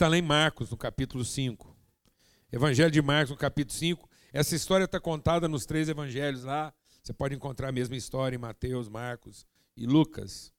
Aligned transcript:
Está 0.00 0.08
lá 0.08 0.16
em 0.16 0.22
Marcos, 0.22 0.70
no 0.70 0.78
capítulo 0.78 1.22
5. 1.26 1.76
Evangelho 2.50 2.90
de 2.90 3.02
Marcos, 3.02 3.32
no 3.32 3.36
capítulo 3.36 3.78
5. 3.78 4.08
Essa 4.32 4.56
história 4.56 4.86
está 4.86 4.98
contada 4.98 5.46
nos 5.46 5.66
três 5.66 5.90
evangelhos 5.90 6.42
lá. 6.42 6.72
Você 7.02 7.12
pode 7.12 7.34
encontrar 7.34 7.68
a 7.68 7.72
mesma 7.72 7.94
história 7.94 8.34
em 8.34 8.38
Mateus, 8.38 8.88
Marcos 8.88 9.44
e 9.76 9.84
Lucas. 9.84 10.54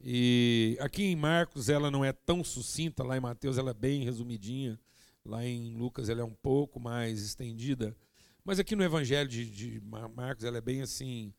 E 0.00 0.74
aqui 0.80 1.02
em 1.02 1.14
Marcos 1.14 1.68
ela 1.68 1.90
não 1.90 2.02
é 2.02 2.14
tão 2.14 2.42
sucinta, 2.42 3.04
lá 3.04 3.14
em 3.14 3.20
Mateus 3.20 3.58
ela 3.58 3.72
é 3.72 3.74
bem 3.74 4.04
resumidinha, 4.04 4.80
lá 5.22 5.44
em 5.44 5.76
Lucas 5.76 6.08
ela 6.08 6.22
é 6.22 6.24
um 6.24 6.32
pouco 6.32 6.80
mais 6.80 7.20
estendida. 7.20 7.94
Mas 8.42 8.58
aqui 8.58 8.74
no 8.74 8.82
Evangelho 8.82 9.28
de, 9.28 9.50
de 9.50 9.82
Marcos 10.14 10.44
ela 10.44 10.56
é 10.56 10.62
bem 10.62 10.80
assim, 10.80 11.30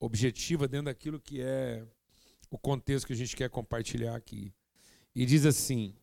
objetiva 0.00 0.66
dentro 0.66 0.86
daquilo 0.86 1.20
que 1.20 1.42
é 1.42 1.84
o 2.48 2.56
contexto 2.56 3.06
que 3.06 3.12
a 3.12 3.16
gente 3.16 3.36
quer 3.36 3.50
compartilhar 3.50 4.16
aqui. 4.16 4.50
E 5.14 5.26
diz 5.26 5.44
assim, 5.44 5.94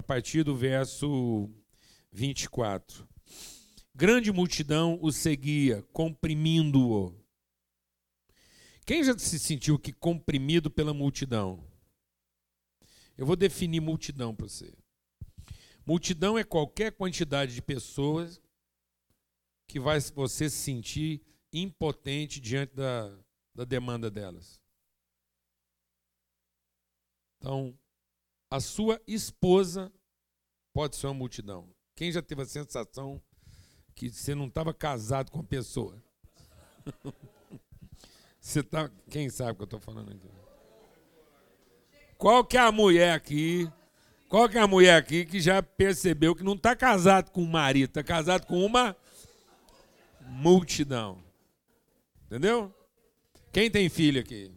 a 0.00 0.02
partir 0.02 0.42
do 0.42 0.56
verso 0.56 1.50
24: 2.10 3.06
Grande 3.94 4.32
multidão 4.32 4.98
o 5.02 5.12
seguia, 5.12 5.82
comprimindo-o. 5.92 7.14
Quem 8.86 9.04
já 9.04 9.16
se 9.18 9.38
sentiu 9.38 9.78
que 9.78 9.92
comprimido 9.92 10.70
pela 10.70 10.94
multidão? 10.94 11.62
Eu 13.16 13.26
vou 13.26 13.36
definir 13.36 13.80
multidão 13.80 14.34
para 14.34 14.48
você. 14.48 14.72
Multidão 15.84 16.38
é 16.38 16.44
qualquer 16.44 16.92
quantidade 16.92 17.54
de 17.54 17.60
pessoas 17.60 18.40
que 19.68 19.78
vai 19.78 20.00
você 20.00 20.48
se 20.48 20.56
sentir 20.56 21.22
impotente 21.52 22.40
diante 22.40 22.74
da, 22.74 23.14
da 23.54 23.66
demanda 23.66 24.10
delas. 24.10 24.58
Então, 27.36 27.78
a 28.50 28.58
sua 28.58 29.00
esposa 29.06 29.92
pode 30.72 30.96
ser 30.96 31.06
uma 31.06 31.14
multidão. 31.14 31.68
Quem 31.94 32.10
já 32.10 32.20
teve 32.20 32.42
a 32.42 32.46
sensação 32.46 33.22
que 33.94 34.10
você 34.10 34.34
não 34.34 34.46
estava 34.46 34.74
casado 34.74 35.30
com 35.30 35.40
a 35.40 35.44
pessoa? 35.44 36.02
você 38.40 38.62
tá, 38.62 38.90
quem 39.08 39.30
sabe 39.30 39.52
o 39.52 39.54
que 39.54 39.62
eu 39.62 39.64
estou 39.66 39.80
falando 39.80 40.10
aqui? 40.10 40.28
Qual 42.18 42.44
que 42.44 42.56
é 42.56 42.60
a 42.60 42.72
mulher 42.72 43.14
aqui? 43.14 43.70
Qual 44.28 44.48
que 44.48 44.58
é 44.58 44.60
a 44.60 44.66
mulher 44.66 44.96
aqui 44.96 45.24
que 45.24 45.40
já 45.40 45.62
percebeu 45.62 46.34
que 46.34 46.42
não 46.42 46.54
está 46.54 46.74
casado 46.74 47.30
com 47.30 47.42
um 47.42 47.48
marido, 47.48 47.90
está 47.90 48.02
casado 48.02 48.46
com 48.46 48.64
uma 48.64 48.96
multidão? 50.22 51.22
Entendeu? 52.26 52.74
Quem 53.52 53.70
tem 53.70 53.88
filho 53.88 54.20
aqui? 54.20 54.52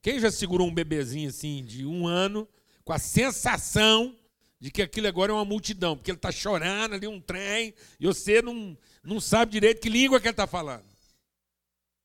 Quem 0.00 0.20
já 0.20 0.30
segurou 0.30 0.68
um 0.68 0.74
bebezinho 0.74 1.28
assim 1.28 1.64
de 1.64 1.84
um 1.86 2.06
ano 2.06 2.48
com 2.84 2.92
a 2.92 2.98
sensação 2.98 4.16
de 4.60 4.70
que 4.70 4.82
aquilo 4.82 5.08
agora 5.08 5.32
é 5.32 5.34
uma 5.34 5.44
multidão, 5.44 5.96
porque 5.96 6.10
ele 6.10 6.18
está 6.18 6.32
chorando 6.32 6.94
ali 6.94 7.06
um 7.06 7.20
trem 7.20 7.74
e 7.98 8.06
você 8.06 8.40
não, 8.40 8.76
não 9.02 9.20
sabe 9.20 9.52
direito 9.52 9.80
que 9.80 9.88
língua 9.88 10.20
que 10.20 10.26
ele 10.26 10.32
está 10.32 10.46
falando. 10.46 10.86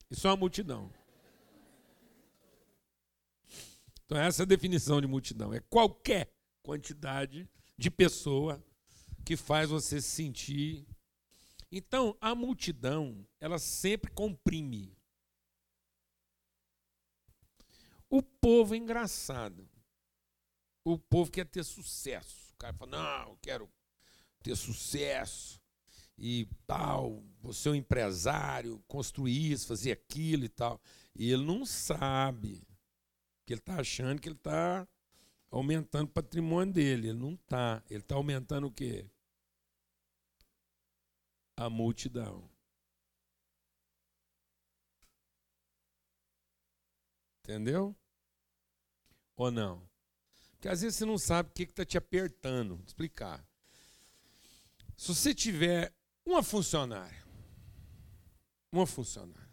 Isso 0.09 0.27
é 0.27 0.29
uma 0.29 0.37
multidão. 0.37 0.91
Então, 4.05 4.17
essa 4.17 4.41
é 4.41 4.43
a 4.43 4.47
definição 4.47 4.99
de 4.99 5.05
multidão. 5.05 5.53
É 5.53 5.59
qualquer 5.59 6.33
quantidade 6.63 7.47
de 7.77 7.91
pessoa 7.91 8.63
que 9.23 9.37
faz 9.37 9.69
você 9.69 10.01
se 10.01 10.09
sentir. 10.09 10.87
Então, 11.71 12.17
a 12.19 12.33
multidão, 12.33 13.23
ela 13.39 13.59
sempre 13.59 14.09
comprime. 14.11 14.97
O 18.09 18.23
povo 18.23 18.73
é 18.73 18.77
engraçado. 18.77 19.68
O 20.91 20.97
povo 20.97 21.29
quer 21.29 21.45
ter 21.45 21.63
sucesso. 21.63 22.51
O 22.53 22.57
cara 22.57 22.73
fala: 22.73 22.91
não, 22.91 23.29
eu 23.29 23.37
quero 23.41 23.69
ter 24.41 24.55
sucesso 24.55 25.61
e 26.17 26.47
tal, 26.65 27.23
você 27.41 27.69
é 27.69 27.71
um 27.71 27.75
empresário, 27.75 28.83
construir 28.87 29.51
isso, 29.51 29.67
fazer 29.67 29.91
aquilo 29.91 30.43
e 30.45 30.49
tal. 30.49 30.81
E 31.15 31.31
ele 31.31 31.45
não 31.45 31.65
sabe, 31.65 32.67
que 33.45 33.53
ele 33.53 33.59
está 33.61 33.79
achando 33.79 34.19
que 34.21 34.27
ele 34.27 34.35
está 34.35 34.87
aumentando 35.51 36.05
o 36.05 36.11
patrimônio 36.11 36.73
dele. 36.73 37.09
Ele 37.09 37.19
não 37.19 37.33
está. 37.33 37.83
Ele 37.89 37.99
está 38.01 38.15
aumentando 38.15 38.67
o 38.67 38.71
quê? 38.71 39.09
A 41.55 41.69
multidão. 41.69 42.49
Entendeu? 47.43 47.95
Ou 49.35 49.49
não? 49.51 49.88
Porque 50.59 50.67
às 50.67 50.81
vezes 50.81 50.97
você 50.97 51.05
não 51.05 51.17
sabe 51.17 51.49
o 51.49 51.53
que 51.53 51.63
está 51.63 51.85
te 51.85 51.97
apertando. 51.97 52.75
Vou 52.75 52.85
explicar. 52.85 53.41
Se 54.97 55.07
você 55.07 55.33
tiver 55.33 55.93
uma 56.25 56.43
funcionária, 56.43 57.23
uma 58.69 58.85
funcionária, 58.85 59.49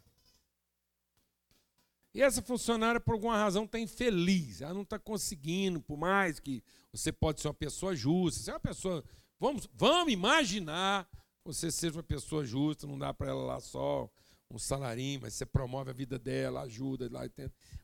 e 2.12 2.20
essa 2.20 2.42
funcionária, 2.42 2.98
por 2.98 3.12
alguma 3.12 3.36
razão, 3.36 3.64
está 3.64 3.78
infeliz, 3.78 4.62
ela 4.62 4.74
não 4.74 4.82
está 4.82 4.98
conseguindo, 4.98 5.80
por 5.80 5.96
mais 5.96 6.40
que 6.40 6.64
você 6.90 7.12
pode 7.12 7.40
ser 7.40 7.46
uma 7.46 7.54
pessoa 7.54 7.94
justa, 7.94 8.42
você 8.42 8.50
é 8.50 8.54
uma 8.54 8.60
pessoa. 8.60 9.04
Vamos, 9.38 9.68
vamos 9.74 10.12
imaginar 10.12 11.08
você 11.44 11.70
seja 11.70 11.94
uma 11.94 12.02
pessoa 12.02 12.44
justa, 12.44 12.88
não 12.88 12.98
dá 12.98 13.14
para 13.14 13.28
ela 13.28 13.44
lá 13.44 13.60
só 13.60 14.10
um 14.50 14.58
salarinho, 14.58 15.20
mas 15.22 15.34
você 15.34 15.46
promove 15.46 15.90
a 15.90 15.94
vida 15.94 16.18
dela, 16.18 16.62
ajuda 16.62 17.08
lá 17.08 17.24
e. 17.24 17.30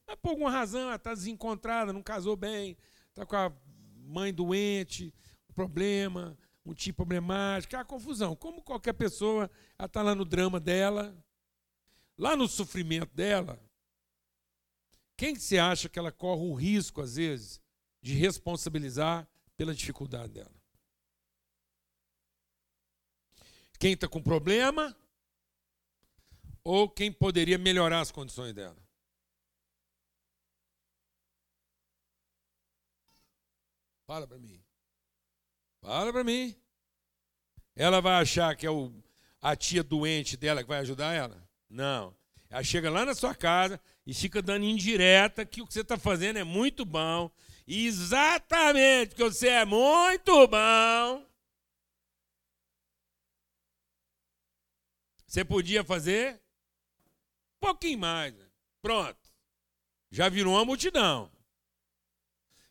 Mas 0.05 0.17
por 0.21 0.31
alguma 0.31 0.51
razão 0.51 0.81
ela 0.81 0.97
está 0.97 1.15
desencontrada, 1.15 1.93
não 1.93 2.03
casou 2.03 2.37
bem, 2.37 2.77
está 3.13 3.27
com 3.27 3.37
a 3.37 3.53
mãe 3.97 4.33
doente, 4.33 5.15
um 5.49 5.53
problema, 5.53 6.37
um 6.65 6.75
tipo 6.75 6.97
problemático, 6.97 7.77
é 7.77 7.79
a 7.79 7.85
confusão. 7.85 8.35
Como 8.35 8.63
qualquer 8.63 8.95
pessoa, 8.95 9.51
ela 9.79 9.87
está 9.87 10.03
lá 10.03 10.15
no 10.15 10.25
drama 10.25 10.59
dela, 10.59 11.15
lá 12.17 12.35
no 12.35 12.49
sofrimento 12.49 13.15
dela. 13.15 13.63
Quem 15.17 15.35
você 15.35 15.59
acha 15.59 15.89
que 15.89 15.99
ela 15.99 16.11
corre 16.11 16.43
o 16.43 16.55
risco, 16.55 17.01
às 17.01 17.17
vezes, 17.17 17.61
de 18.01 18.15
responsabilizar 18.15 19.29
pela 19.57 19.75
dificuldade 19.75 20.33
dela? 20.33 20.63
Quem 23.79 23.93
está 23.93 24.09
com 24.09 24.23
problema 24.23 24.97
ou 26.65 26.89
quem 26.89 27.13
poderia 27.13 27.59
melhorar 27.59 28.01
as 28.01 28.11
condições 28.11 28.55
dela? 28.55 28.82
Fala 34.13 34.27
para 34.27 34.39
mim. 34.39 34.63
Fala 35.81 36.13
para 36.13 36.23
mim. 36.23 36.55
Ela 37.75 37.99
vai 37.99 38.21
achar 38.21 38.55
que 38.55 38.67
é 38.67 38.71
o, 38.71 38.93
a 39.41 39.57
tia 39.57 39.83
doente 39.83 40.37
dela 40.37 40.63
que 40.63 40.69
vai 40.69 40.81
ajudar 40.81 41.15
ela? 41.15 41.43
Não. 41.67 42.15
Ela 42.51 42.63
chega 42.63 42.91
lá 42.91 43.07
na 43.07 43.15
sua 43.15 43.35
casa 43.35 43.81
e 44.07 44.13
fica 44.13 44.43
dando 44.43 44.67
indireta 44.67 45.47
que 45.47 45.63
o 45.63 45.67
que 45.67 45.73
você 45.73 45.81
está 45.81 45.97
fazendo 45.97 46.39
é 46.39 46.45
muito 46.45 46.85
bom. 46.85 47.31
Exatamente, 47.67 49.15
porque 49.15 49.25
você 49.25 49.49
é 49.49 49.65
muito 49.65 50.47
bom. 50.47 51.27
Você 55.27 55.43
podia 55.43 55.83
fazer 55.83 56.35
um 56.35 57.61
pouquinho 57.61 57.99
mais. 57.99 58.35
Né? 58.35 58.47
Pronto. 58.83 59.33
Já 60.11 60.29
virou 60.29 60.53
uma 60.53 60.67
multidão. 60.67 61.32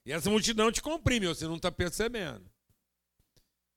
E 0.05 0.11
essa 0.11 0.29
multidão 0.29 0.71
te 0.71 0.81
comprime, 0.81 1.27
você 1.27 1.47
não 1.47 1.57
está 1.57 1.71
percebendo. 1.71 2.49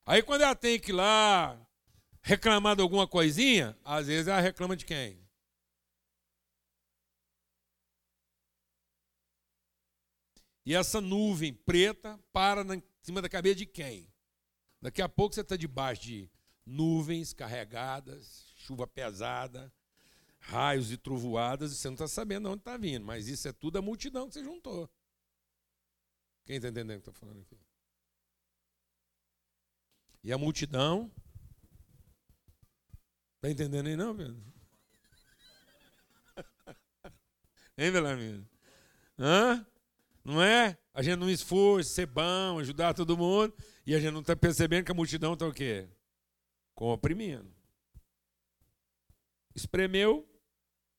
Aí 0.07 0.23
quando 0.23 0.43
ela 0.43 0.55
tem 0.55 0.79
que 0.79 0.91
ir 0.91 0.95
lá 0.95 1.59
reclamar 2.23 2.77
de 2.77 2.83
alguma 2.83 3.07
coisinha, 3.07 3.79
às 3.85 4.07
vezes 4.07 4.29
ela 4.29 4.41
reclama 4.41 4.77
de 4.77 4.85
quem? 4.85 5.23
E 10.67 10.75
essa 10.75 11.01
nuvem 11.01 11.53
preta 11.53 12.19
para 12.33 12.63
em 12.75 12.83
cima 13.03 13.21
da 13.21 13.29
cabeça 13.29 13.57
de 13.57 13.67
quem? 13.67 14.11
Daqui 14.81 15.03
a 15.03 15.09
pouco 15.09 15.35
você 15.35 15.43
está 15.43 15.57
debaixo 15.57 16.03
de 16.03 16.31
nuvens 16.65 17.35
carregadas, 17.35 18.47
chuva 18.57 18.87
pesada, 18.87 19.71
raios 20.39 20.91
e 20.91 20.97
trovoadas, 20.97 21.73
e 21.73 21.77
você 21.77 21.89
não 21.89 21.95
está 21.95 22.09
sabendo 22.09 22.45
de 22.45 22.53
onde 22.53 22.61
está 22.61 22.77
vindo. 22.79 23.05
Mas 23.05 23.29
isso 23.29 23.47
é 23.47 23.53
tudo 23.53 23.79
a 23.79 23.83
multidão 23.83 24.27
que 24.27 24.35
você 24.35 24.45
juntou. 24.45 24.91
Quem 26.45 26.57
está 26.57 26.69
entendendo 26.69 26.99
o 26.99 27.03
que 27.03 27.09
estou 27.09 27.15
falando 27.15 27.41
aqui? 27.41 27.59
E 30.23 30.33
a 30.33 30.39
multidão. 30.39 31.11
Está 33.37 33.51
entendendo 33.51 33.87
aí 33.87 33.97
não, 33.97 34.17
Pedro? 34.17 34.43
hein, 37.77 37.93
Belamino? 37.93 38.49
Hã? 39.19 39.67
Não 40.25 40.43
é? 40.43 40.79
A 40.95 41.03
gente 41.03 41.19
não 41.19 41.29
esforça, 41.29 41.91
ser 41.91 42.07
bom, 42.07 42.59
ajudar 42.59 42.95
todo 42.95 43.19
mundo, 43.19 43.55
e 43.87 43.95
a 43.95 44.01
gente 44.01 44.13
não 44.13 44.21
está 44.21 44.35
percebendo 44.35 44.87
que 44.87 44.93
a 44.93 44.95
multidão 44.95 45.35
está 45.35 45.47
o 45.47 45.53
quê? 45.53 45.87
Comprimindo. 46.75 47.53
Espremeu, 49.55 50.27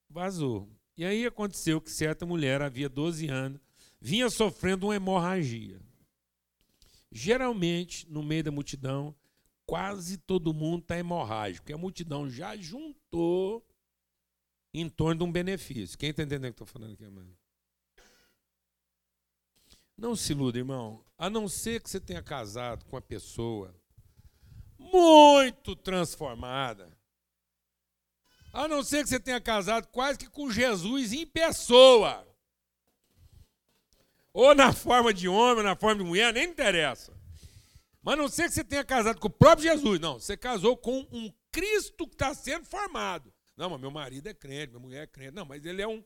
vazou. 0.09 0.69
E 0.95 1.03
aí 1.03 1.25
aconteceu 1.25 1.81
que 1.81 1.89
certa 1.89 2.25
mulher, 2.25 2.62
havia 2.62 2.88
12 2.88 3.27
anos, 3.27 3.59
vinha 4.00 4.30
sofrendo 4.30 4.88
uma 4.88 4.95
hemorragia. 4.95 5.81
Geralmente, 7.12 8.09
no 8.09 8.21
meio 8.21 8.44
da 8.44 8.51
multidão, 8.51 9.15
quase 9.65 10.18
todo 10.18 10.53
mundo 10.53 10.81
está 10.81 10.97
hemorrágico, 10.97 11.63
porque 11.63 11.74
a 11.74 11.77
multidão 11.77 12.30
já 12.30 12.56
juntou 12.56 13.65
em 14.74 14.89
torno 14.89 15.19
de 15.19 15.24
um 15.24 15.31
benefício. 15.31 15.97
Quem 15.97 16.09
está 16.09 16.24
entendendo 16.24 16.51
o 16.51 16.53
que 16.53 16.63
estou 16.63 16.68
falando 16.68 16.94
aqui, 16.94 17.07
mano? 17.07 17.36
Não 19.97 20.15
se 20.15 20.33
iluda, 20.33 20.57
irmão. 20.57 21.03
A 21.18 21.30
não 21.30 21.47
ser 21.47 21.81
que 21.81 21.89
você 21.89 22.00
tenha 22.00 22.21
casado 22.21 22.83
com 22.86 22.95
uma 22.95 23.01
pessoa 23.01 23.74
muito 24.77 25.75
transformada. 25.75 26.97
A 28.51 28.68
não 28.68 28.83
ser 28.83 29.03
que 29.03 29.09
você 29.09 29.19
tenha 29.19 29.39
casado 29.39 29.88
quase 29.88 30.19
que 30.19 30.30
com 30.30 30.51
Jesus 30.51 31.13
em 31.13 31.25
pessoa. 31.25 32.27
Ou 34.36 34.54
na 34.54 34.74
forma 34.74 35.14
de 35.14 35.30
homem, 35.30 35.60
ou 35.60 35.64
na 35.64 35.78
forma 35.78 36.04
de 36.04 36.10
mulher, 36.10 36.34
nem 36.34 36.50
interessa. 36.50 37.18
Mas 38.02 38.18
não 38.18 38.28
sei 38.28 38.50
que 38.50 38.54
você 38.54 38.66
tenha 38.66 38.84
casado 38.84 39.18
com 39.18 39.30
o 39.30 39.32
próprio 39.32 39.72
Jesus. 39.72 39.98
Não, 39.98 40.20
você 40.20 40.36
casou 40.36 40.76
com 40.76 41.08
um 41.10 41.32
Cristo 41.50 42.06
que 42.06 42.16
está 42.16 42.34
sendo 42.34 42.66
formado. 42.66 43.34
Não, 43.56 43.70
mas 43.70 43.80
meu 43.80 43.90
marido 43.90 44.28
é 44.28 44.34
crente, 44.34 44.72
minha 44.72 44.82
mulher 44.82 45.04
é 45.04 45.08
crente. 45.08 45.34
Não, 45.34 45.46
mas 45.46 45.66
ele 45.66 45.82
é 45.82 45.88
um, 45.88 46.04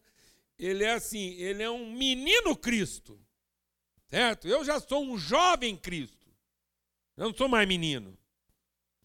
ele 0.59 0.83
é 0.83 0.91
assim, 0.91 1.31
ele 1.39 1.63
é 1.63 1.71
um 1.71 1.91
menino 1.91 2.55
Cristo. 2.55 3.19
Certo? 4.05 4.47
Eu 4.47 4.63
já 4.63 4.79
sou 4.79 5.03
um 5.03 5.17
jovem 5.17 5.75
Cristo. 5.75 6.27
Eu 7.17 7.29
não 7.29 7.33
sou 7.35 7.47
mais 7.47 7.67
menino. 7.67 8.15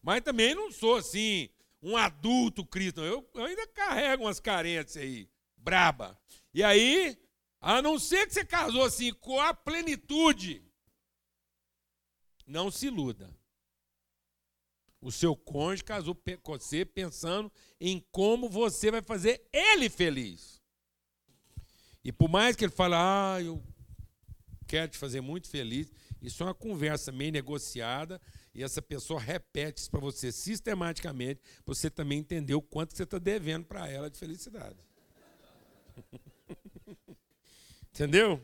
Mas 0.03 0.21
também 0.21 0.53
não 0.53 0.71
sou 0.71 0.97
assim, 0.97 1.49
um 1.81 1.97
adulto 1.97 2.63
Cristo. 2.63 3.01
Eu, 3.01 3.27
eu 3.33 3.43
ainda 3.43 3.65
carrego 3.69 4.25
umas 4.25 4.39
carências 4.39 5.03
aí, 5.03 5.27
braba. 5.57 6.15
E 6.53 6.63
aí, 6.63 7.17
a 7.65 7.81
não 7.81 7.97
ser 7.97 8.27
que 8.27 8.33
você 8.35 8.45
casou 8.45 8.83
assim 8.83 9.11
com 9.11 9.41
a 9.41 9.51
plenitude, 9.51 10.61
não 12.45 12.69
se 12.69 12.85
iluda. 12.85 13.35
O 15.01 15.11
seu 15.11 15.35
cônjuge 15.35 15.83
casou 15.83 16.13
com 16.13 16.59
você 16.59 16.85
pensando 16.85 17.51
em 17.81 18.05
como 18.11 18.47
você 18.47 18.91
vai 18.91 19.01
fazer 19.01 19.49
ele 19.51 19.89
feliz. 19.89 20.61
E 22.03 22.11
por 22.11 22.29
mais 22.29 22.55
que 22.55 22.65
ele 22.65 22.71
fale, 22.71 22.93
ah, 22.95 23.39
eu 23.41 23.63
quero 24.67 24.91
te 24.91 24.97
fazer 24.99 25.21
muito 25.21 25.49
feliz, 25.49 25.91
isso 26.21 26.43
é 26.43 26.45
uma 26.45 26.53
conversa 26.53 27.11
meio 27.11 27.31
negociada 27.31 28.21
e 28.53 28.61
essa 28.61 28.79
pessoa 28.79 29.19
repete 29.19 29.81
isso 29.81 29.89
para 29.89 29.99
você 29.99 30.31
sistematicamente, 30.31 31.41
para 31.63 31.73
você 31.73 31.89
também 31.89 32.19
entender 32.19 32.53
o 32.53 32.61
quanto 32.61 32.95
você 32.95 33.01
está 33.01 33.17
devendo 33.17 33.65
para 33.65 33.89
ela 33.89 34.07
de 34.07 34.19
felicidade. 34.19 34.77
Entendeu? 37.95 38.43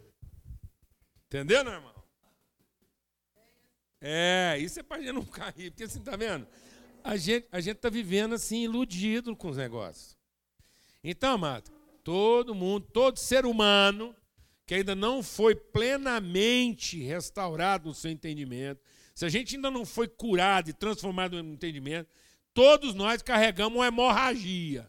Entendeu, 1.25 1.62
não, 1.62 1.74
irmão? 1.74 2.03
É, 4.00 4.57
isso 4.62 4.80
é 4.80 4.83
para 4.83 5.01
gente 5.01 5.12
não 5.12 5.25
cair, 5.25 5.71
porque 5.71 5.83
assim, 5.83 6.01
tá 6.01 6.15
vendo? 6.15 6.48
A 7.03 7.18
gente 7.18 7.45
a 7.51 7.59
gente 7.59 7.75
está 7.75 7.89
vivendo 7.89 8.33
assim, 8.33 8.63
iludido 8.63 9.36
com 9.36 9.50
os 9.50 9.57
negócios. 9.57 10.18
Então, 11.03 11.33
amado, 11.33 11.69
todo 12.01 12.56
mundo, 12.56 12.88
todo 12.94 13.19
ser 13.19 13.45
humano 13.45 14.15
que 14.65 14.75
ainda 14.75 14.95
não 14.95 15.21
foi 15.21 15.53
plenamente 15.53 17.03
restaurado 17.03 17.89
no 17.89 17.94
seu 17.94 18.09
entendimento, 18.09 18.80
se 19.13 19.25
a 19.25 19.30
gente 19.30 19.57
ainda 19.57 19.69
não 19.69 19.86
foi 19.86 20.07
curado 20.07 20.69
e 20.69 20.74
transformado 20.74 21.44
no 21.44 21.53
entendimento, 21.53 22.09
todos 22.53 22.94
nós 22.94 23.21
carregamos 23.21 23.80
uma 23.80 23.88
hemorragia. 23.88 24.88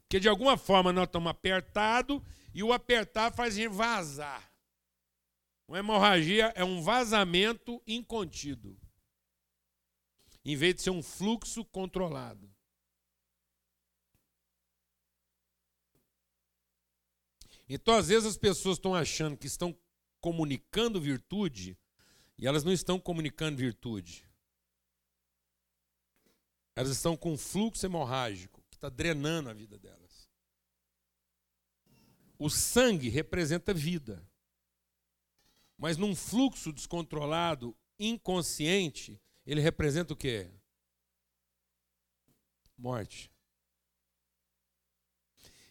Porque 0.00 0.18
de 0.18 0.28
alguma 0.28 0.56
forma 0.56 0.92
nós 0.92 1.04
estamos 1.04 1.30
apertados 1.30 2.20
e 2.58 2.62
o 2.64 2.72
apertar 2.72 3.32
faz 3.32 3.54
a 3.54 3.56
gente 3.56 3.68
vazar. 3.68 4.52
Uma 5.68 5.78
hemorragia 5.78 6.52
é 6.56 6.64
um 6.64 6.82
vazamento 6.82 7.80
incontido, 7.86 8.76
em 10.44 10.56
vez 10.56 10.74
de 10.74 10.82
ser 10.82 10.90
um 10.90 11.00
fluxo 11.00 11.64
controlado. 11.64 12.52
Então, 17.68 17.94
às 17.94 18.08
vezes, 18.08 18.30
as 18.30 18.36
pessoas 18.36 18.76
estão 18.76 18.92
achando 18.92 19.36
que 19.36 19.46
estão 19.46 19.72
comunicando 20.20 21.00
virtude 21.00 21.78
e 22.36 22.44
elas 22.44 22.64
não 22.64 22.72
estão 22.72 22.98
comunicando 22.98 23.56
virtude. 23.56 24.28
Elas 26.74 26.90
estão 26.90 27.16
com 27.16 27.34
um 27.34 27.38
fluxo 27.38 27.86
hemorrágico 27.86 28.60
que 28.68 28.76
está 28.76 28.88
drenando 28.88 29.48
a 29.48 29.52
vida 29.52 29.78
delas. 29.78 29.97
O 32.38 32.48
sangue 32.48 33.08
representa 33.08 33.74
vida. 33.74 34.24
Mas 35.76 35.96
num 35.96 36.14
fluxo 36.14 36.72
descontrolado, 36.72 37.76
inconsciente, 37.98 39.20
ele 39.46 39.60
representa 39.60 40.12
o 40.12 40.16
quê? 40.16 40.50
Morte. 42.76 43.30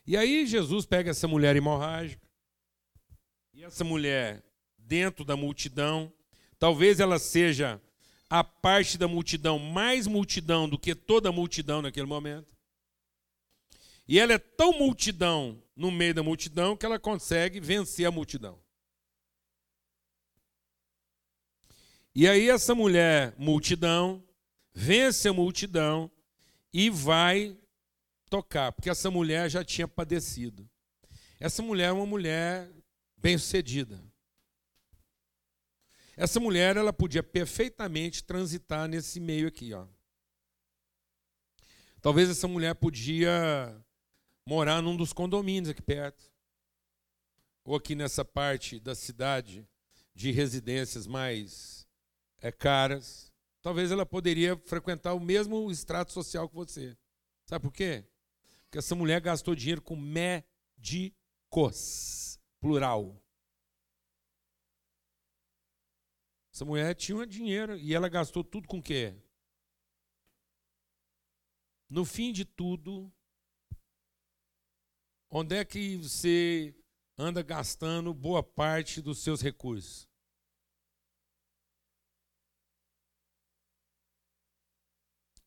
E 0.06 0.16
aí 0.16 0.46
Jesus 0.46 0.86
pega 0.86 1.12
essa 1.12 1.28
mulher 1.28 1.56
hemorrágica, 1.56 2.25
e 3.54 3.63
essa 3.63 3.84
mulher 3.84 4.44
dentro 4.78 5.25
da 5.25 5.36
multidão, 5.36 6.13
talvez 6.58 7.00
ela 7.00 7.20
seja 7.20 7.81
a 8.30 8.44
parte 8.44 8.98
da 8.98 9.08
multidão 9.08 9.58
mais 9.58 10.08
multidão 10.08 10.68
do 10.70 10.78
que 10.78 10.94
toda 10.94 11.30
a 11.30 11.31
multidão 11.31 11.81
naquele 11.81 12.06
momento. 12.06 12.56
E 14.08 14.20
ela 14.20 14.34
é 14.34 14.38
tão 14.38 14.74
multidão 14.74 15.62
no 15.77 15.91
meio 15.91 16.13
da 16.13 16.24
multidão 16.24 16.75
que 16.75 16.85
ela 16.85 17.00
consegue 17.00 17.59
vencer 17.59 18.07
a 18.07 18.12
multidão. 18.12 18.59
E 22.15 22.27
aí 22.27 22.50
essa 22.50 22.74
mulher 22.74 23.35
multidão 23.38 24.27
vence 24.74 25.29
a 25.29 25.33
multidão 25.33 26.12
e 26.74 26.89
vai 26.89 27.56
tocar, 28.27 28.71
porque 28.71 28.89
essa 28.89 29.12
mulher 29.12 29.50
já 29.50 29.63
tinha 29.63 29.88
padecido. 29.88 30.68
Essa 31.39 31.62
mulher 31.62 31.89
é 31.89 31.91
uma 31.91 32.07
mulher 32.07 32.71
bem-sucedida. 33.15 34.03
Essa 36.15 36.39
mulher 36.39 36.75
ela 36.75 36.91
podia 36.91 37.21
perfeitamente 37.21 38.24
transitar 38.24 38.88
nesse 38.88 39.19
meio 39.19 39.48
aqui, 39.48 39.72
ó. 39.74 39.86
Talvez 42.01 42.29
essa 42.29 42.48
mulher 42.48 42.74
podia 42.74 43.79
morar 44.48 44.82
num 44.82 44.96
dos 44.96 45.12
condomínios 45.12 45.70
aqui 45.72 45.82
perto. 45.82 46.32
Ou 47.66 47.75
aqui 47.75 47.96
nessa 47.96 48.24
parte 48.24 48.80
da 48.80 48.96
cidade 48.96 49.68
de 50.16 50.32
residências 50.32 51.06
mais 51.06 51.86
é, 52.39 52.50
caras. 52.50 53.30
Talvez 53.62 53.92
ela 53.92 54.06
poderia 54.06 54.56
frequentar 54.56 55.13
o 55.13 55.20
mesmo 55.20 55.70
extrato 55.70 56.13
social 56.13 56.48
que 56.48 56.56
você. 56.56 56.98
Sabe 57.46 57.63
por 57.63 57.74
quê? 57.74 58.08
Porque 58.63 58.77
essa 58.77 58.96
mulher 58.96 59.20
gastou 59.20 59.54
dinheiro 59.54 59.82
com 59.82 59.98
médicos, 59.98 60.46
plural. 62.62 63.22
Essa 66.54 66.63
mulher 66.63 66.96
tinha 66.96 67.27
dinheiro 67.27 67.77
e 67.77 67.94
ela 67.94 68.08
gastou 68.08 68.46
tudo 68.46 68.66
com 68.66 68.77
o 68.77 68.82
quê? 68.84 69.13
No 71.89 72.06
fim 72.06 72.32
de 72.32 72.46
tudo, 72.46 73.12
Onde 75.39 75.56
é 75.56 75.63
que 75.63 75.98
você 75.98 76.75
anda 77.15 77.44
gastando 77.44 78.12
boa 78.12 78.41
parte 78.41 79.03
dos 79.03 79.20
seus 79.20 79.39
recursos? 79.39 80.10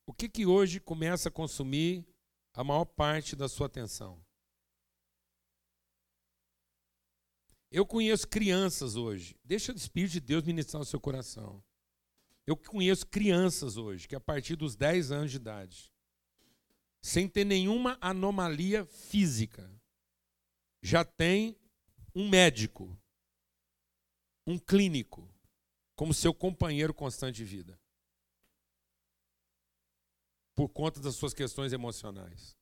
O 0.06 0.12
que, 0.12 0.28
que 0.28 0.47
hoje 0.47 0.78
começa 0.78 1.28
a 1.28 1.32
consumir 1.32 2.06
a 2.52 2.62
maior 2.62 2.85
parte 2.85 3.35
da 3.35 3.49
sua 3.49 3.66
atenção? 3.66 4.25
Eu 7.68 7.85
conheço 7.85 8.28
crianças 8.28 8.94
hoje. 8.94 9.37
Deixa 9.42 9.73
o 9.73 9.76
Espírito 9.76 10.12
de 10.12 10.20
Deus 10.20 10.44
ministrar 10.44 10.80
o 10.80 10.87
seu 10.87 11.00
coração. 11.00 11.61
Eu 12.47 12.56
conheço 12.56 13.09
crianças 13.09 13.76
hoje 13.76 14.06
que 14.06 14.14
a 14.14 14.20
partir 14.20 14.54
dos 14.54 14.76
10 14.76 15.11
anos 15.11 15.32
de 15.32 15.37
idade 15.37 15.92
sem 17.02 17.28
ter 17.28 17.44
nenhuma 17.44 17.97
anomalia 18.00 18.85
física. 18.85 19.79
Já 20.82 21.04
tem 21.04 21.58
um 22.14 22.28
médico, 22.28 22.99
um 24.46 24.58
clínico, 24.58 25.28
como 25.94 26.14
seu 26.14 26.32
companheiro 26.32 26.94
constante 26.94 27.37
de 27.37 27.44
vida. 27.44 27.78
Por 30.54 30.68
conta 30.68 31.00
das 31.00 31.14
suas 31.14 31.34
questões 31.34 31.72
emocionais. 31.72 32.56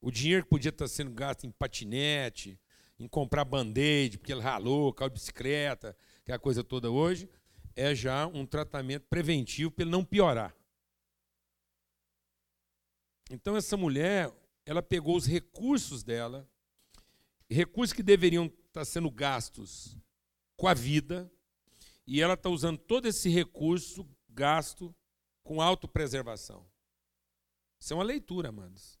O 0.00 0.10
dinheiro 0.10 0.44
que 0.44 0.50
podia 0.50 0.70
estar 0.70 0.88
sendo 0.88 1.12
gasto 1.12 1.44
em 1.44 1.50
patinete, 1.50 2.58
em 2.98 3.06
comprar 3.06 3.44
band-aid, 3.44 4.18
porque 4.18 4.32
ele 4.32 4.40
ralou, 4.40 4.92
caiu 4.92 5.10
de 5.10 5.14
bicicleta, 5.14 5.96
que 6.24 6.32
é 6.32 6.34
a 6.34 6.38
coisa 6.38 6.64
toda 6.64 6.90
hoje, 6.90 7.28
é 7.74 7.94
já 7.94 8.26
um 8.26 8.44
tratamento 8.44 9.06
preventivo 9.08 9.70
para 9.70 9.84
ele 9.84 9.90
não 9.90 10.04
piorar. 10.04 10.57
Então 13.28 13.56
essa 13.56 13.76
mulher, 13.76 14.32
ela 14.64 14.82
pegou 14.82 15.16
os 15.16 15.26
recursos 15.26 16.02
dela 16.02 16.48
recursos 17.50 17.92
que 17.92 18.02
deveriam 18.02 18.46
estar 18.66 18.84
sendo 18.84 19.10
gastos 19.10 19.96
com 20.56 20.66
a 20.66 20.74
vida, 20.74 21.30
e 22.06 22.20
ela 22.20 22.34
está 22.34 22.48
usando 22.48 22.78
todo 22.78 23.06
esse 23.06 23.28
recurso 23.28 24.06
gasto 24.28 24.94
com 25.42 25.60
autopreservação. 25.60 26.66
Isso 27.78 27.92
é 27.92 27.96
uma 27.96 28.04
leitura, 28.04 28.48
amados. 28.48 28.98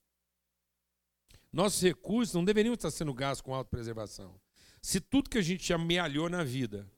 Nossos 1.52 1.82
recursos 1.82 2.34
não 2.34 2.44
deveriam 2.44 2.74
estar 2.74 2.90
sendo 2.90 3.12
gastos 3.12 3.42
com 3.42 3.54
autopreservação. 3.54 4.38
Se 4.80 5.00
tudo 5.00 5.30
que 5.30 5.38
a 5.38 5.42
gente 5.42 5.72
amealhou 5.72 6.28
na 6.28 6.44
vida 6.44 6.90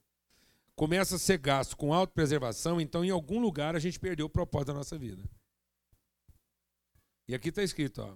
começa 0.75 1.15
a 1.15 1.19
ser 1.19 1.37
gasto 1.37 1.75
com 1.75 1.93
autopreservação, 1.93 2.79
então 2.79 3.03
em 3.03 3.09
algum 3.09 3.39
lugar 3.39 3.75
a 3.75 3.79
gente 3.79 3.99
perdeu 3.99 4.25
o 4.25 4.29
propósito 4.29 4.67
da 4.67 4.73
nossa 4.73 4.97
vida. 4.97 5.23
E 7.31 7.35
aqui 7.35 7.47
está 7.47 7.63
escrito, 7.63 8.01
ó, 8.01 8.13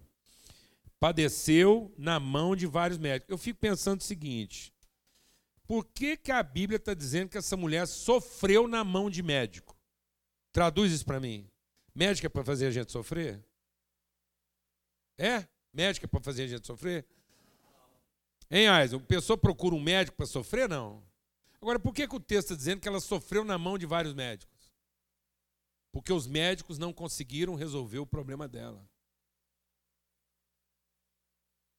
padeceu 0.99 1.89
na 1.97 2.19
mão 2.19 2.53
de 2.53 2.67
vários 2.67 2.97
médicos. 2.97 3.31
Eu 3.31 3.37
fico 3.37 3.57
pensando 3.57 4.01
o 4.01 4.03
seguinte: 4.03 4.73
por 5.65 5.85
que, 5.85 6.17
que 6.17 6.33
a 6.33 6.43
Bíblia 6.43 6.75
está 6.75 6.93
dizendo 6.93 7.29
que 7.29 7.37
essa 7.37 7.55
mulher 7.55 7.87
sofreu 7.87 8.67
na 8.67 8.83
mão 8.83 9.09
de 9.09 9.23
médico? 9.23 9.73
Traduz 10.51 10.91
isso 10.91 11.05
para 11.05 11.21
mim. 11.21 11.49
Médico 11.95 12.27
é 12.27 12.29
para 12.29 12.43
fazer 12.43 12.65
a 12.67 12.71
gente 12.71 12.91
sofrer? 12.91 13.41
É? 15.17 15.47
Médico 15.71 16.07
é 16.07 16.09
para 16.09 16.19
fazer 16.19 16.43
a 16.43 16.47
gente 16.47 16.67
sofrer? 16.67 17.05
Hein, 18.51 18.67
Aison? 18.67 18.97
A 18.97 18.99
pessoa 18.99 19.37
procura 19.37 19.75
um 19.75 19.81
médico 19.81 20.17
para 20.17 20.25
sofrer? 20.25 20.67
Não. 20.67 21.01
Agora, 21.61 21.79
por 21.79 21.93
que, 21.93 22.05
que 22.05 22.15
o 22.17 22.19
texto 22.19 22.47
está 22.47 22.55
dizendo 22.55 22.81
que 22.81 22.87
ela 22.89 22.99
sofreu 22.99 23.45
na 23.45 23.57
mão 23.57 23.77
de 23.77 23.85
vários 23.85 24.13
médicos? 24.13 24.73
Porque 25.93 26.11
os 26.11 26.27
médicos 26.27 26.77
não 26.77 26.91
conseguiram 26.91 27.55
resolver 27.55 27.99
o 27.99 28.05
problema 28.05 28.45
dela. 28.45 28.85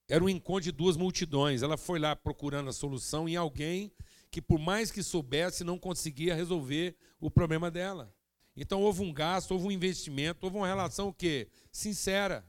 Era 0.08 0.22
um 0.22 0.28
encontro 0.28 0.62
de 0.62 0.72
duas 0.72 0.96
multidões. 0.96 1.62
Ela 1.62 1.76
foi 1.76 1.98
lá 1.98 2.14
procurando 2.14 2.70
a 2.70 2.72
solução 2.72 3.28
em 3.28 3.36
alguém 3.36 3.92
que, 4.30 4.40
por 4.40 4.58
mais 4.58 4.90
que 4.90 5.02
soubesse, 5.02 5.64
não 5.64 5.78
conseguia 5.78 6.34
resolver 6.34 6.96
o 7.20 7.30
problema 7.30 7.70
dela. 7.70 8.14
Então 8.56 8.82
houve 8.82 9.02
um 9.02 9.12
gasto, 9.12 9.50
houve 9.50 9.66
um 9.66 9.70
investimento, 9.70 10.46
houve 10.46 10.56
uma 10.56 10.66
relação 10.66 11.08
o 11.08 11.12
quê? 11.12 11.48
Sincera. 11.72 12.46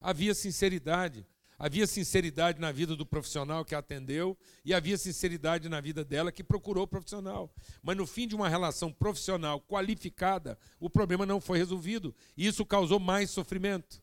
Havia 0.00 0.34
sinceridade. 0.34 1.26
Havia 1.58 1.86
sinceridade 1.86 2.60
na 2.60 2.72
vida 2.72 2.96
do 2.96 3.06
profissional 3.06 3.64
que 3.64 3.74
atendeu 3.74 4.36
e 4.64 4.74
havia 4.74 4.98
sinceridade 4.98 5.68
na 5.68 5.80
vida 5.80 6.04
dela 6.04 6.32
que 6.32 6.42
procurou 6.42 6.84
o 6.84 6.88
profissional. 6.88 7.52
Mas 7.82 7.96
no 7.96 8.06
fim 8.06 8.26
de 8.26 8.34
uma 8.34 8.48
relação 8.48 8.92
profissional 8.92 9.60
qualificada, 9.60 10.58
o 10.78 10.90
problema 10.90 11.24
não 11.24 11.40
foi 11.40 11.58
resolvido 11.58 12.14
e 12.36 12.46
isso 12.46 12.66
causou 12.66 12.98
mais 12.98 13.30
sofrimento. 13.30 14.02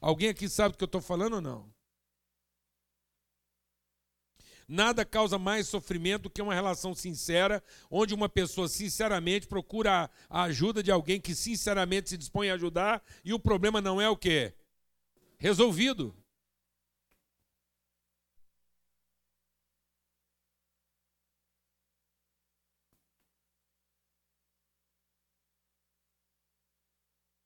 Alguém 0.00 0.28
aqui 0.28 0.48
sabe 0.48 0.74
do 0.74 0.78
que 0.78 0.84
eu 0.84 0.86
estou 0.86 1.00
falando 1.00 1.34
ou 1.34 1.40
não? 1.40 1.75
Nada 4.68 5.04
causa 5.04 5.38
mais 5.38 5.68
sofrimento 5.68 6.28
que 6.28 6.42
uma 6.42 6.54
relação 6.54 6.92
sincera, 6.92 7.62
onde 7.88 8.12
uma 8.12 8.28
pessoa 8.28 8.68
sinceramente 8.68 9.46
procura 9.46 10.10
a 10.28 10.42
ajuda 10.42 10.82
de 10.82 10.90
alguém 10.90 11.20
que 11.20 11.36
sinceramente 11.36 12.10
se 12.10 12.16
dispõe 12.16 12.50
a 12.50 12.54
ajudar 12.54 13.02
e 13.24 13.32
o 13.32 13.38
problema 13.38 13.80
não 13.80 14.00
é 14.00 14.08
o 14.08 14.16
quê? 14.16 14.54
Resolvido. 15.38 16.14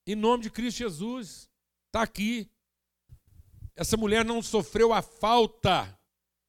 Em 0.06 0.14
nome 0.14 0.44
de 0.44 0.50
Cristo 0.50 0.78
Jesus, 0.78 1.50
está 1.86 2.02
aqui. 2.02 2.50
Essa 3.76 3.96
mulher 3.96 4.24
não 4.24 4.42
sofreu 4.42 4.92
a 4.92 5.02
falta 5.02 5.99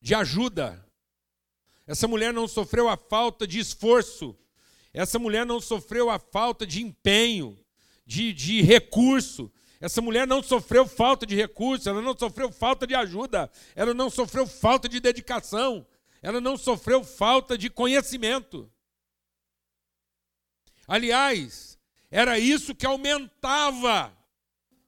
de 0.01 0.15
ajuda. 0.15 0.83
Essa 1.85 2.07
mulher 2.07 2.33
não 2.33 2.47
sofreu 2.47 2.89
a 2.89 2.97
falta 2.97 3.45
de 3.45 3.59
esforço. 3.59 4.35
Essa 4.93 5.19
mulher 5.19 5.45
não 5.45 5.61
sofreu 5.61 6.09
a 6.09 6.19
falta 6.19 6.65
de 6.65 6.81
empenho, 6.81 7.57
de, 8.05 8.33
de 8.33 8.61
recurso. 8.61 9.51
Essa 9.79 10.01
mulher 10.01 10.27
não 10.27 10.43
sofreu 10.43 10.87
falta 10.87 11.25
de 11.25 11.35
recurso, 11.35 11.89
ela 11.89 12.01
não 12.01 12.17
sofreu 12.17 12.51
falta 12.51 12.85
de 12.85 12.93
ajuda, 12.93 13.49
ela 13.75 13.93
não 13.93 14.09
sofreu 14.09 14.45
falta 14.45 14.87
de 14.87 14.99
dedicação, 14.99 15.87
ela 16.21 16.39
não 16.39 16.55
sofreu 16.55 17.03
falta 17.03 17.57
de 17.57 17.69
conhecimento. 17.69 18.71
Aliás, 20.87 21.79
era 22.11 22.37
isso 22.37 22.75
que 22.75 22.85
aumentava 22.85 24.15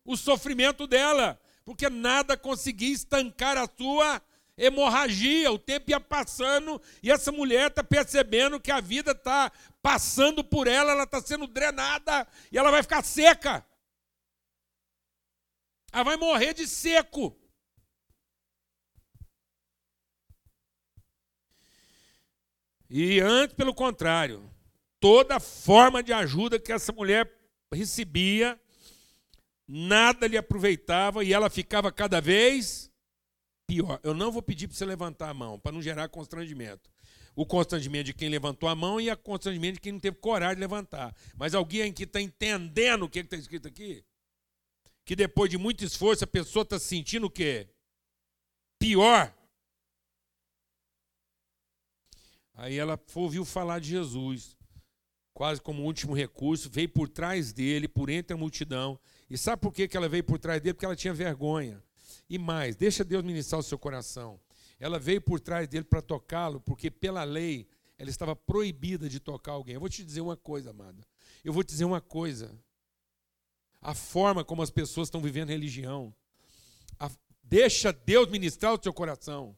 o 0.06 0.16
sofrimento 0.18 0.86
dela, 0.86 1.40
porque 1.66 1.90
nada 1.90 2.38
conseguia 2.38 2.94
estancar 2.94 3.58
a 3.58 3.68
sua 3.78 4.22
hemorragia, 4.58 5.52
o 5.52 5.60
tempo 5.60 5.90
ia 5.90 6.00
passando 6.00 6.82
e 7.02 7.12
essa 7.12 7.32
mulher 7.32 7.70
está 7.70 7.84
percebendo 7.84 8.60
que 8.60 8.72
a 8.72 8.80
vida 8.80 9.12
está 9.12 9.52
passando 9.82 10.44
por 10.44 10.68
ela, 10.68 10.92
ela 10.92 11.04
está 11.04 11.22
sendo 11.22 11.48
drenada 11.48 12.28
e 12.52 12.58
ela 12.58 12.72
vai 12.72 12.82
ficar 12.82 13.04
seca. 13.04 13.66
Ela 15.92 16.04
vai 16.04 16.18
morrer 16.18 16.54
de 16.54 16.68
seco. 16.68 17.38
E 22.90 23.20
antes, 23.20 23.56
pelo 23.56 23.74
contrário, 23.74 24.48
toda 25.00 25.40
forma 25.40 26.04
de 26.04 26.14
ajuda 26.14 26.60
que 26.60 26.72
essa 26.72 26.92
mulher 26.92 27.32
recebia, 27.74 28.60
nada 29.68 30.28
lhe 30.28 30.38
aproveitava 30.38 31.24
e 31.24 31.34
ela 31.34 31.50
ficava 31.50 31.92
cada 31.92 32.22
vez 32.22 32.93
pior. 33.68 34.00
Eu 34.04 34.14
não 34.14 34.32
vou 34.32 34.42
pedir 34.42 34.68
para 34.68 34.78
você 34.78 34.86
levantar 34.86 35.30
a 35.30 35.34
mão, 35.34 35.60
para 35.60 35.72
não 35.72 35.82
gerar 35.82 36.08
constrangimento. 36.10 36.90
O 37.36 37.46
constrangimento 37.46 38.06
de 38.06 38.14
quem 38.14 38.30
levantou 38.30 38.70
a 38.70 38.76
mão 38.76 39.02
e 39.02 39.10
o 39.10 39.18
constrangimento 39.18 39.76
de 39.76 39.82
quem 39.82 39.92
não 39.92 40.00
teve 40.00 40.18
coragem 40.18 40.56
de 40.56 40.62
levantar. 40.62 41.16
Mas 41.36 41.56
alguém 41.56 41.92
que 41.92 42.04
está 42.04 42.22
entendendo 42.22 43.04
o 43.04 43.10
que 43.10 43.20
está 43.20 43.36
escrito 43.36 43.68
aqui? 43.68 44.06
Que 45.04 45.16
depois 45.16 45.50
de 45.50 45.58
muito 45.58 45.84
esforço 45.84 46.24
a 46.24 46.28
pessoa 46.28 46.64
está 46.64 46.78
sentindo 46.78 47.28
o 47.28 47.32
quê? 47.32 47.68
Pior. 48.80 49.34
Aí 52.54 52.78
ela 52.78 53.00
ouviu 53.16 53.44
falar 53.44 53.80
de 53.80 53.90
Jesus, 53.90 54.56
quase 55.34 55.60
como 55.60 55.84
último 55.84 56.14
recurso, 56.14 56.70
veio 56.70 56.90
por 56.90 57.10
trás 57.10 57.52
dele, 57.52 57.88
por 57.88 58.10
entre 58.10 58.36
a 58.36 58.38
multidão. 58.38 59.00
E 59.28 59.38
sabe 59.38 59.62
por 59.62 59.74
que 59.74 59.90
ela 59.98 60.08
veio 60.08 60.24
por 60.24 60.38
trás 60.38 60.62
dele? 60.62 60.76
Porque 60.76 60.86
ela 60.86 60.96
tinha 60.96 61.14
vergonha. 61.14 61.84
E 62.30 62.38
mais, 62.38 62.76
deixa 62.76 63.04
Deus 63.04 63.24
ministrar 63.24 63.60
o 63.60 63.64
seu 63.64 63.78
coração. 63.78 64.40
Ela 64.80 65.00
veio 65.00 65.22
por 65.22 65.40
trás 65.40 65.68
dele 65.68 65.86
para 65.86 66.02
tocá-lo, 66.02 66.60
porque 66.62 66.90
pela 66.90 67.24
lei 67.24 67.68
ela 67.98 68.10
estava 68.10 68.36
proibida 68.36 69.08
de 69.08 69.20
tocar 69.20 69.54
alguém. 69.54 69.76
Eu 69.76 69.80
vou 69.80 69.90
te 69.90 70.04
dizer 70.04 70.22
uma 70.22 70.36
coisa, 70.36 70.72
amada. 70.72 71.06
Eu 71.44 71.54
vou 71.54 71.64
te 71.64 71.70
dizer 71.70 71.86
uma 71.86 72.02
coisa. 72.02 72.52
A 73.82 73.94
forma 73.94 74.44
como 74.44 74.62
as 74.62 74.72
pessoas 74.72 75.08
estão 75.08 75.22
vivendo 75.22 75.50
religião. 75.50 76.14
A, 77.00 77.10
deixa 77.44 77.94
Deus 77.94 78.30
ministrar 78.30 78.74
o 78.74 78.82
seu 78.82 78.94
coração 78.94 79.56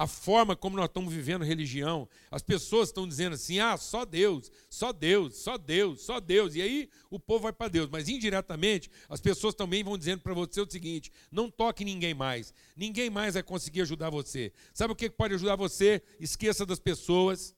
a 0.00 0.06
forma 0.06 0.56
como 0.56 0.78
nós 0.78 0.86
estamos 0.86 1.12
vivendo 1.12 1.44
religião. 1.44 2.08
As 2.30 2.40
pessoas 2.40 2.88
estão 2.88 3.06
dizendo 3.06 3.34
assim: 3.34 3.58
ah, 3.58 3.76
só 3.76 4.06
Deus, 4.06 4.50
só 4.70 4.94
Deus, 4.94 5.36
só 5.36 5.58
Deus, 5.58 6.00
só 6.00 6.18
Deus. 6.18 6.54
E 6.54 6.62
aí 6.62 6.88
o 7.10 7.20
povo 7.20 7.42
vai 7.42 7.52
para 7.52 7.68
Deus. 7.68 7.86
Mas 7.90 8.08
indiretamente, 8.08 8.90
as 9.10 9.20
pessoas 9.20 9.54
também 9.54 9.84
vão 9.84 9.98
dizendo 9.98 10.22
para 10.22 10.32
você 10.32 10.58
o 10.58 10.70
seguinte: 10.70 11.12
não 11.30 11.50
toque 11.50 11.84
ninguém 11.84 12.14
mais. 12.14 12.54
Ninguém 12.74 13.10
mais 13.10 13.34
vai 13.34 13.42
conseguir 13.42 13.82
ajudar 13.82 14.08
você. 14.08 14.54
Sabe 14.72 14.94
o 14.94 14.96
que 14.96 15.10
pode 15.10 15.34
ajudar 15.34 15.56
você? 15.56 16.02
Esqueça 16.18 16.64
das 16.64 16.78
pessoas. 16.78 17.54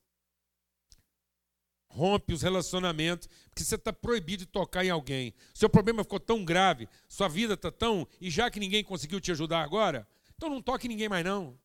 Rompe 1.87 2.35
os 2.35 2.43
relacionamentos, 2.43 3.29
porque 3.51 3.63
você 3.63 3.77
está 3.77 3.93
proibido 3.93 4.47
de 4.47 4.51
tocar 4.51 4.85
em 4.85 4.91
alguém. 4.91 5.33
Seu 5.55 5.69
problema 5.69 6.03
ficou 6.03 6.19
tão 6.19 6.45
grave, 6.45 6.89
sua 7.07 7.29
vida 7.29 7.55
está 7.55 7.71
tão. 7.71 8.05
E 8.21 8.31
já 8.31 8.51
que 8.51 8.59
ninguém 8.59 8.83
conseguiu 8.83 9.21
te 9.21 9.31
ajudar 9.31 9.63
agora, 9.63 10.09
então 10.35 10.51
não 10.51 10.61
toque 10.61 10.89
ninguém 10.89 11.09
mais, 11.09 11.25
não. 11.25 11.62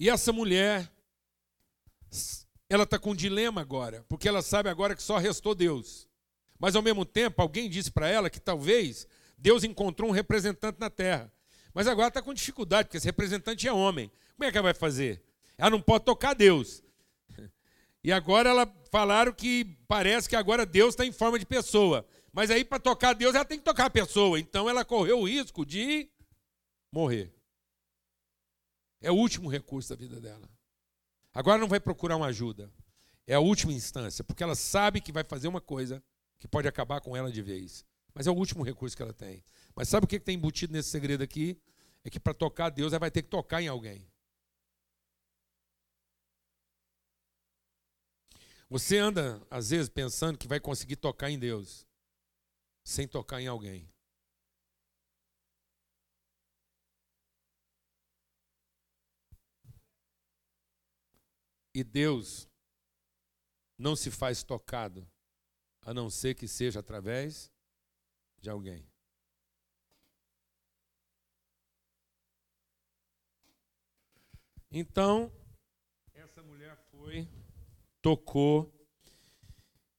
E 0.00 0.08
essa 0.08 0.32
mulher, 0.32 0.90
ela 2.70 2.84
está 2.84 2.98
com 2.98 3.10
um 3.10 3.14
dilema 3.14 3.60
agora, 3.60 4.02
porque 4.08 4.26
ela 4.26 4.40
sabe 4.40 4.70
agora 4.70 4.96
que 4.96 5.02
só 5.02 5.18
restou 5.18 5.54
Deus. 5.54 6.08
Mas 6.58 6.74
ao 6.74 6.80
mesmo 6.80 7.04
tempo, 7.04 7.42
alguém 7.42 7.68
disse 7.68 7.90
para 7.90 8.08
ela 8.08 8.30
que 8.30 8.40
talvez 8.40 9.06
Deus 9.36 9.62
encontrou 9.62 10.08
um 10.08 10.12
representante 10.12 10.80
na 10.80 10.88
terra. 10.88 11.30
Mas 11.74 11.86
agora 11.86 12.08
está 12.08 12.22
com 12.22 12.32
dificuldade, 12.32 12.88
porque 12.88 12.96
esse 12.96 13.04
representante 13.04 13.68
é 13.68 13.72
homem. 13.74 14.10
Como 14.38 14.48
é 14.48 14.50
que 14.50 14.56
ela 14.56 14.68
vai 14.68 14.74
fazer? 14.74 15.22
Ela 15.58 15.68
não 15.68 15.82
pode 15.82 16.06
tocar 16.06 16.34
Deus. 16.34 16.82
E 18.02 18.10
agora 18.10 18.48
ela 18.48 18.74
falaram 18.90 19.30
que 19.30 19.76
parece 19.86 20.26
que 20.26 20.34
agora 20.34 20.64
Deus 20.64 20.94
está 20.94 21.04
em 21.04 21.12
forma 21.12 21.38
de 21.38 21.44
pessoa. 21.44 22.06
Mas 22.32 22.50
aí, 22.50 22.64
para 22.64 22.78
tocar 22.78 23.12
Deus, 23.12 23.34
ela 23.34 23.44
tem 23.44 23.58
que 23.58 23.64
tocar 23.64 23.84
a 23.84 23.90
pessoa. 23.90 24.40
Então 24.40 24.70
ela 24.70 24.82
correu 24.82 25.18
o 25.18 25.28
risco 25.28 25.66
de 25.66 26.08
morrer. 26.90 27.30
É 29.00 29.10
o 29.10 29.14
último 29.14 29.48
recurso 29.48 29.88
da 29.90 29.96
vida 29.96 30.20
dela. 30.20 30.48
Agora 31.32 31.58
não 31.58 31.68
vai 31.68 31.80
procurar 31.80 32.16
uma 32.16 32.26
ajuda. 32.26 32.70
É 33.26 33.34
a 33.34 33.40
última 33.40 33.72
instância, 33.72 34.24
porque 34.24 34.42
ela 34.42 34.54
sabe 34.54 35.00
que 35.00 35.12
vai 35.12 35.24
fazer 35.24 35.48
uma 35.48 35.60
coisa 35.60 36.02
que 36.38 36.48
pode 36.48 36.66
acabar 36.66 37.00
com 37.00 37.16
ela 37.16 37.30
de 37.30 37.42
vez. 37.42 37.84
Mas 38.12 38.26
é 38.26 38.30
o 38.30 38.34
último 38.34 38.64
recurso 38.64 38.96
que 38.96 39.02
ela 39.02 39.12
tem. 39.12 39.44
Mas 39.74 39.88
sabe 39.88 40.04
o 40.04 40.08
que 40.08 40.18
tem 40.18 40.36
embutido 40.36 40.72
nesse 40.72 40.90
segredo 40.90 41.22
aqui? 41.22 41.60
É 42.02 42.10
que 42.10 42.18
para 42.18 42.34
tocar 42.34 42.70
Deus, 42.70 42.92
ela 42.92 43.00
vai 43.00 43.10
ter 43.10 43.22
que 43.22 43.28
tocar 43.28 43.62
em 43.62 43.68
alguém. 43.68 44.10
Você 48.68 48.98
anda, 48.98 49.44
às 49.50 49.70
vezes, 49.70 49.88
pensando 49.88 50.38
que 50.38 50.46
vai 50.46 50.60
conseguir 50.60 50.96
tocar 50.96 51.30
em 51.30 51.38
Deus, 51.38 51.86
sem 52.84 53.06
tocar 53.06 53.40
em 53.40 53.46
alguém. 53.46 53.88
E 61.74 61.84
Deus 61.84 62.48
não 63.78 63.96
se 63.96 64.10
faz 64.10 64.42
tocado, 64.42 65.08
a 65.82 65.94
não 65.94 66.10
ser 66.10 66.34
que 66.34 66.46
seja 66.46 66.80
através 66.80 67.50
de 68.38 68.50
alguém. 68.50 68.86
Então, 74.70 75.32
essa 76.14 76.42
mulher 76.42 76.76
foi 76.90 77.28
tocou, 78.00 78.72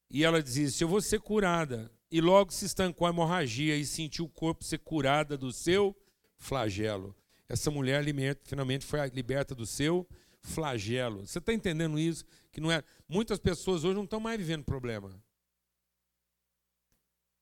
e 0.10 0.24
ela 0.24 0.44
disse: 0.44 0.84
Eu 0.84 0.90
vou 0.90 1.02
ser 1.02 1.20
curada. 1.20 1.92
E 2.12 2.20
logo 2.20 2.52
se 2.52 2.66
estancou 2.66 3.08
a 3.08 3.10
hemorragia 3.10 3.78
e 3.78 3.86
sentiu 3.86 4.26
o 4.26 4.30
corpo 4.30 4.66
ser 4.66 4.80
curada 4.80 5.38
do 5.38 5.54
seu 5.54 5.96
flagelo. 6.38 7.16
Essa 7.48 7.72
mulher 7.72 8.04
finalmente 8.44 8.86
foi 8.86 9.08
liberta 9.10 9.56
do 9.56 9.66
seu 9.66 10.06
flagelo. 10.42 11.26
Você 11.26 11.40
está 11.40 11.54
entendendo 11.54 12.00
isso? 12.00 12.26
Que 12.52 12.60
não 12.60 12.72
é. 12.72 12.84
Muitas 13.08 13.40
pessoas 13.40 13.84
hoje 13.84 13.96
não 13.96 14.04
estão 14.04 14.20
mais 14.20 14.38
vivendo 14.38 14.64
problema. 14.64 15.22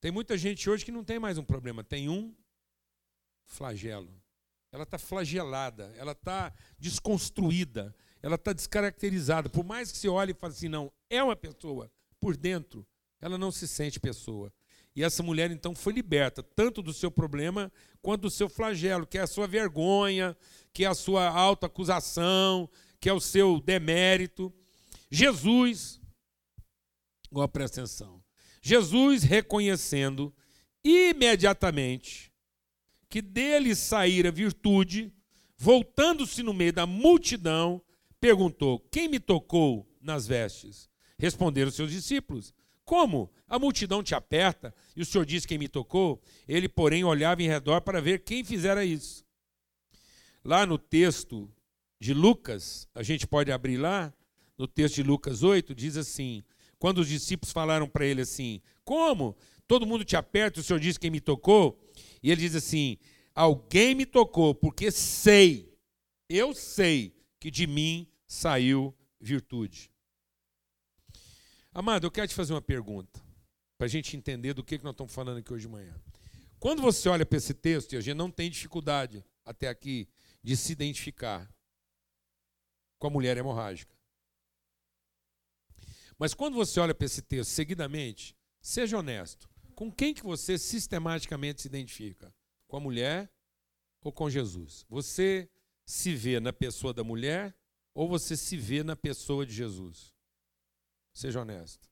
Tem 0.02 0.12
muita 0.12 0.38
gente 0.38 0.70
hoje 0.70 0.86
que 0.86 0.92
não 0.92 1.04
tem 1.04 1.20
mais 1.20 1.38
um 1.38 1.44
problema, 1.44 1.84
tem 1.84 2.08
um 2.08 2.34
flagelo. 3.46 4.10
Ela 4.72 4.84
está 4.84 4.98
flagelada, 4.98 5.94
ela 5.98 6.14
está 6.14 6.54
desconstruída, 6.78 7.94
ela 8.22 8.36
está 8.36 8.54
descaracterizada. 8.54 9.50
Por 9.50 9.66
mais 9.66 9.92
que 9.92 9.98
você 9.98 10.08
olhe 10.08 10.32
e 10.32 10.36
fale 10.36 10.54
assim, 10.54 10.70
não, 10.70 10.92
é 11.10 11.22
uma 11.22 11.36
pessoa, 11.36 11.92
por 12.20 12.38
dentro, 12.38 12.86
ela 13.20 13.38
não 13.38 13.52
se 13.52 13.68
sente 13.68 14.00
pessoa. 14.00 14.54
E 14.96 15.04
essa 15.04 15.22
mulher 15.24 15.52
então 15.52 15.76
foi 15.76 15.94
liberta, 15.94 16.42
tanto 16.44 16.82
do 16.82 16.94
seu 16.94 17.12
problema 17.12 17.72
quanto 18.02 18.22
do 18.22 18.30
seu 18.30 18.48
flagelo, 18.48 19.06
que 19.06 19.18
é 19.18 19.22
a 19.22 19.28
sua 19.28 19.48
vergonha, 19.48 20.36
que 20.74 20.86
é 20.86 20.88
a 20.88 20.96
sua 20.96 21.28
autoacusação, 21.28 22.70
que 23.00 23.10
é 23.10 23.14
o 23.14 23.20
seu 23.20 23.60
demérito. 23.60 24.54
Jesus, 25.10 26.00
agora 27.32 27.48
presta 27.48 27.82
atenção, 27.82 28.24
Jesus 28.62 29.24
reconhecendo 29.24 30.34
imediatamente 30.84 32.32
que 33.10 33.22
dele 33.22 33.74
saíra 33.74 34.32
virtude, 34.32 35.12
voltando-se 35.58 36.44
no 36.44 36.54
meio 36.54 36.72
da 36.72 36.86
multidão, 36.86 37.82
perguntou: 38.20 38.80
Quem 38.92 39.08
me 39.08 39.20
tocou 39.20 39.90
nas 40.00 40.28
vestes? 40.28 40.90
Responderam 41.18 41.72
seus 41.72 41.92
discípulos: 41.92 42.54
Como? 42.86 43.32
A 43.48 43.58
multidão 43.58 44.04
te 44.04 44.14
aperta 44.14 44.74
e 44.96 45.02
o 45.02 45.06
senhor 45.06 45.26
diz 45.26 45.46
quem 45.46 45.58
me 45.58 45.68
tocou? 45.68 46.22
Ele, 46.48 46.70
porém, 46.70 47.04
olhava 47.04 47.42
em 47.42 47.48
redor 47.48 47.82
para 47.82 48.00
ver 48.00 48.24
quem 48.24 48.44
fizera 48.44 48.86
isso. 48.86 49.26
Lá 50.44 50.68
no 50.68 50.78
texto 50.78 51.52
de 52.00 52.14
Lucas, 52.14 52.88
a 52.96 53.04
gente 53.04 53.28
pode 53.28 53.52
abrir 53.52 53.78
lá, 53.78 54.14
no 54.58 54.68
texto 54.68 54.96
de 54.96 55.04
Lucas 55.04 55.44
8, 55.44 55.74
diz 55.76 55.98
assim: 55.98 56.44
quando 56.80 57.00
os 57.00 57.10
discípulos 57.10 57.52
falaram 57.52 57.88
para 57.88 58.06
ele 58.06 58.22
assim: 58.22 58.62
Como? 58.84 59.38
Todo 59.68 59.86
mundo 59.86 60.04
te 60.04 60.16
aperta, 60.16 60.62
o 60.62 60.64
senhor 60.64 60.80
diz 60.80 60.98
quem 60.98 61.12
me 61.12 61.20
tocou? 61.20 61.78
E 62.24 62.32
ele 62.32 62.42
diz 62.42 62.56
assim: 62.56 62.98
Alguém 63.36 63.94
me 63.94 64.06
tocou, 64.06 64.56
porque 64.56 64.90
sei, 64.90 65.78
eu 66.28 66.56
sei 66.56 67.14
que 67.40 67.52
de 67.52 67.68
mim 67.68 68.08
saiu 68.26 68.96
virtude. 69.20 69.92
Amado, 71.72 72.08
eu 72.08 72.12
quero 72.12 72.28
te 72.28 72.34
fazer 72.34 72.54
uma 72.54 72.62
pergunta, 72.62 73.22
para 73.78 73.86
a 73.86 73.90
gente 73.90 74.16
entender 74.16 74.54
do 74.54 74.64
que, 74.64 74.78
que 74.78 74.84
nós 74.84 74.94
estamos 74.94 75.14
falando 75.14 75.38
aqui 75.38 75.54
hoje 75.54 75.68
de 75.68 75.72
manhã. 75.72 75.94
Quando 76.60 76.82
você 76.82 77.08
olha 77.08 77.26
para 77.26 77.38
esse 77.38 77.54
texto, 77.54 77.94
e 77.94 77.98
a 77.98 78.02
gente 78.02 78.18
não 78.18 78.32
tem 78.32 78.50
dificuldade 78.50 79.24
até 79.46 79.68
aqui 79.68 80.08
de 80.42 80.58
se 80.58 80.72
identificar 80.72 81.50
com 83.00 83.08
a 83.08 83.10
mulher 83.10 83.38
hemorrágica. 83.38 83.98
Mas 86.18 86.34
quando 86.34 86.56
você 86.56 86.80
olha 86.82 86.94
para 86.94 87.06
esse 87.06 87.22
texto 87.22 87.50
seguidamente, 87.50 88.38
seja 88.62 88.98
honesto. 88.98 89.50
Com 89.74 89.90
quem 89.90 90.14
que 90.14 90.22
você 90.22 90.58
sistematicamente 90.58 91.62
se 91.62 91.68
identifica? 91.70 92.36
Com 92.68 92.76
a 92.76 92.82
mulher 92.82 93.32
ou 94.02 94.12
com 94.12 94.30
Jesus? 94.30 94.86
Você 94.90 95.50
se 95.86 96.14
vê 96.14 96.42
na 96.42 96.52
pessoa 96.52 96.94
da 96.94 97.04
mulher 97.04 97.58
ou 97.94 98.08
você 98.08 98.36
se 98.36 98.58
vê 98.58 98.84
na 98.84 98.98
pessoa 98.98 99.46
de 99.46 99.54
Jesus? 99.54 100.14
Seja 101.14 101.40
honesto. 101.40 101.90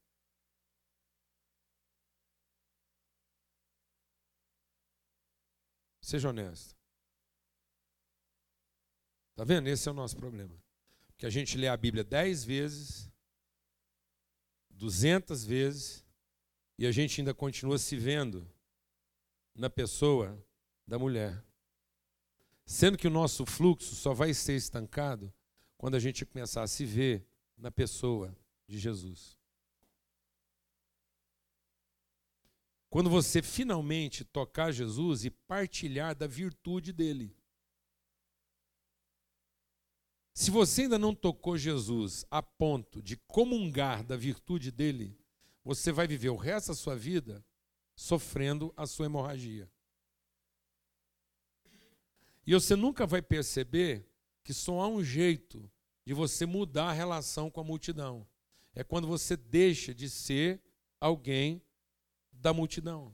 Seja 6.02 6.30
honesto. 6.30 6.76
Está 9.32 9.44
vendo? 9.46 9.68
Esse 9.68 9.88
é 9.88 9.92
o 9.92 9.96
nosso 9.96 10.18
problema. 10.18 10.67
Que 11.18 11.26
a 11.26 11.30
gente 11.30 11.58
lê 11.58 11.68
a 11.68 11.76
Bíblia 11.76 12.04
dez 12.04 12.44
vezes, 12.44 13.12
duzentas 14.70 15.44
vezes, 15.44 16.06
e 16.78 16.86
a 16.86 16.92
gente 16.92 17.20
ainda 17.20 17.34
continua 17.34 17.78
se 17.78 17.98
vendo 17.98 18.48
na 19.56 19.70
pessoa 19.70 20.42
da 20.86 21.00
mulher. 21.00 21.44
Sendo 22.66 22.98
que 22.98 23.08
o 23.08 23.12
nosso 23.12 23.46
fluxo 23.46 23.96
só 23.96 24.14
vai 24.14 24.34
ser 24.34 24.56
estancado 24.56 25.34
quando 25.78 25.96
a 25.96 26.00
gente 26.00 26.26
começar 26.26 26.62
a 26.62 26.68
se 26.68 26.86
ver 26.86 27.26
na 27.58 27.72
pessoa 27.72 28.38
de 28.68 28.78
Jesus. 28.78 29.38
Quando 32.90 33.10
você 33.10 33.42
finalmente 33.42 34.24
tocar 34.24 34.72
Jesus 34.72 35.26
e 35.26 35.30
partilhar 35.30 36.16
da 36.16 36.28
virtude 36.28 36.94
dele. 36.94 37.36
Se 40.38 40.52
você 40.52 40.84
ainda 40.84 41.00
não 41.00 41.16
tocou 41.16 41.58
Jesus 41.58 42.24
a 42.30 42.44
ponto 42.44 43.02
de 43.02 43.18
comungar 43.18 44.04
da 44.04 44.16
virtude 44.16 44.72
dele, 44.72 45.18
você 45.64 45.92
vai 45.92 46.08
viver 46.08 46.30
o 46.30 46.36
resto 46.36 46.68
da 46.68 46.76
sua 46.76 46.96
vida 46.96 47.44
sofrendo 47.96 48.72
a 48.78 48.86
sua 48.86 49.08
hemorragia. 49.08 49.68
E 52.46 52.54
você 52.54 52.76
nunca 52.76 53.08
vai 53.08 53.20
perceber 53.20 54.08
que 54.44 54.54
só 54.54 54.80
há 54.80 54.88
um 54.88 55.04
jeito 55.04 55.68
de 56.06 56.14
você 56.14 56.46
mudar 56.46 56.90
a 56.90 56.94
relação 56.94 57.50
com 57.50 57.60
a 57.60 57.64
multidão. 57.64 58.28
É 58.76 58.84
quando 58.84 59.08
você 59.08 59.36
deixa 59.36 59.92
de 59.92 60.08
ser 60.08 60.62
alguém 61.02 61.64
da 62.32 62.54
multidão. 62.54 63.12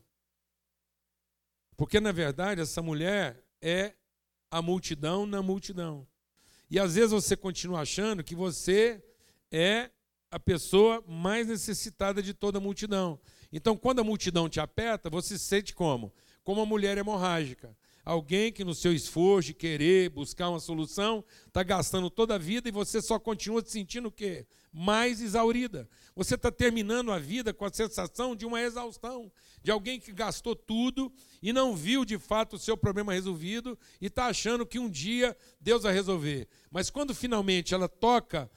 Porque, 1.78 2.02
na 2.02 2.12
verdade, 2.12 2.60
essa 2.60 2.82
mulher 2.82 3.48
é 3.62 3.96
a 4.52 4.62
multidão 4.62 5.26
na 5.26 5.42
multidão. 5.42 6.06
E 6.74 6.80
às 6.80 6.96
vezes 6.96 7.12
você 7.12 7.38
continua 7.38 7.82
achando 7.82 8.24
que 8.24 8.34
você 8.34 9.00
é 9.52 9.92
a 10.32 10.40
pessoa 10.40 11.04
mais 11.08 11.46
necessitada 11.46 12.20
de 12.20 12.34
toda 12.34 12.58
a 12.58 12.62
multidão. 12.62 13.20
Então, 13.52 13.78
quando 13.78 14.00
a 14.00 14.04
multidão 14.04 14.50
te 14.50 14.60
aperta, 14.60 15.08
você 15.08 15.38
se 15.38 15.44
sente 15.44 15.76
como? 15.76 16.12
Como 16.44 16.62
uma 16.62 16.66
mulher 16.66 16.98
hemorrágica. 16.98 17.78
Alguém 18.04 18.52
que 18.52 18.64
no 18.64 18.74
seu 18.74 18.92
esforço 18.92 19.50
de 19.50 19.54
querer 19.54 20.10
buscar 20.10 20.50
uma 20.50 20.60
solução 20.60 21.24
está 21.46 21.62
gastando 21.62 22.10
toda 22.10 22.34
a 22.34 22.40
vida 22.40 22.68
e 22.68 22.72
você 22.72 23.04
só 23.04 23.20
continua 23.20 23.64
se 23.64 23.70
sentindo 23.70 24.08
o 24.08 24.12
quê? 24.12 24.48
Mais 24.74 25.22
exaurida. 25.22 25.88
Você 26.16 26.36
está 26.36 26.52
terminando 26.52 27.12
a 27.12 27.20
vida 27.20 27.54
com 27.54 27.64
a 27.64 27.72
sensação 27.72 28.36
de 28.36 28.46
uma 28.46 28.62
exaustão, 28.62 29.32
de 29.62 29.70
alguém 29.70 30.00
que 30.00 30.12
gastou 30.12 30.56
tudo 30.56 31.14
e 31.42 31.54
não 31.54 31.76
viu 31.76 32.04
de 32.04 32.18
fato 32.18 32.56
o 32.56 32.60
seu 32.60 32.76
problema 32.76 33.14
resolvido 33.14 33.78
e 34.02 34.08
está 34.08 34.26
achando 34.26 34.66
que 34.66 34.80
um 34.80 34.90
dia 34.90 35.38
Deus 35.62 35.84
vai 35.84 35.94
resolver. 35.94 36.48
Mas 36.72 36.90
quando 36.90 37.14
finalmente 37.14 37.74
ela 37.74 37.88
toca 37.88 38.50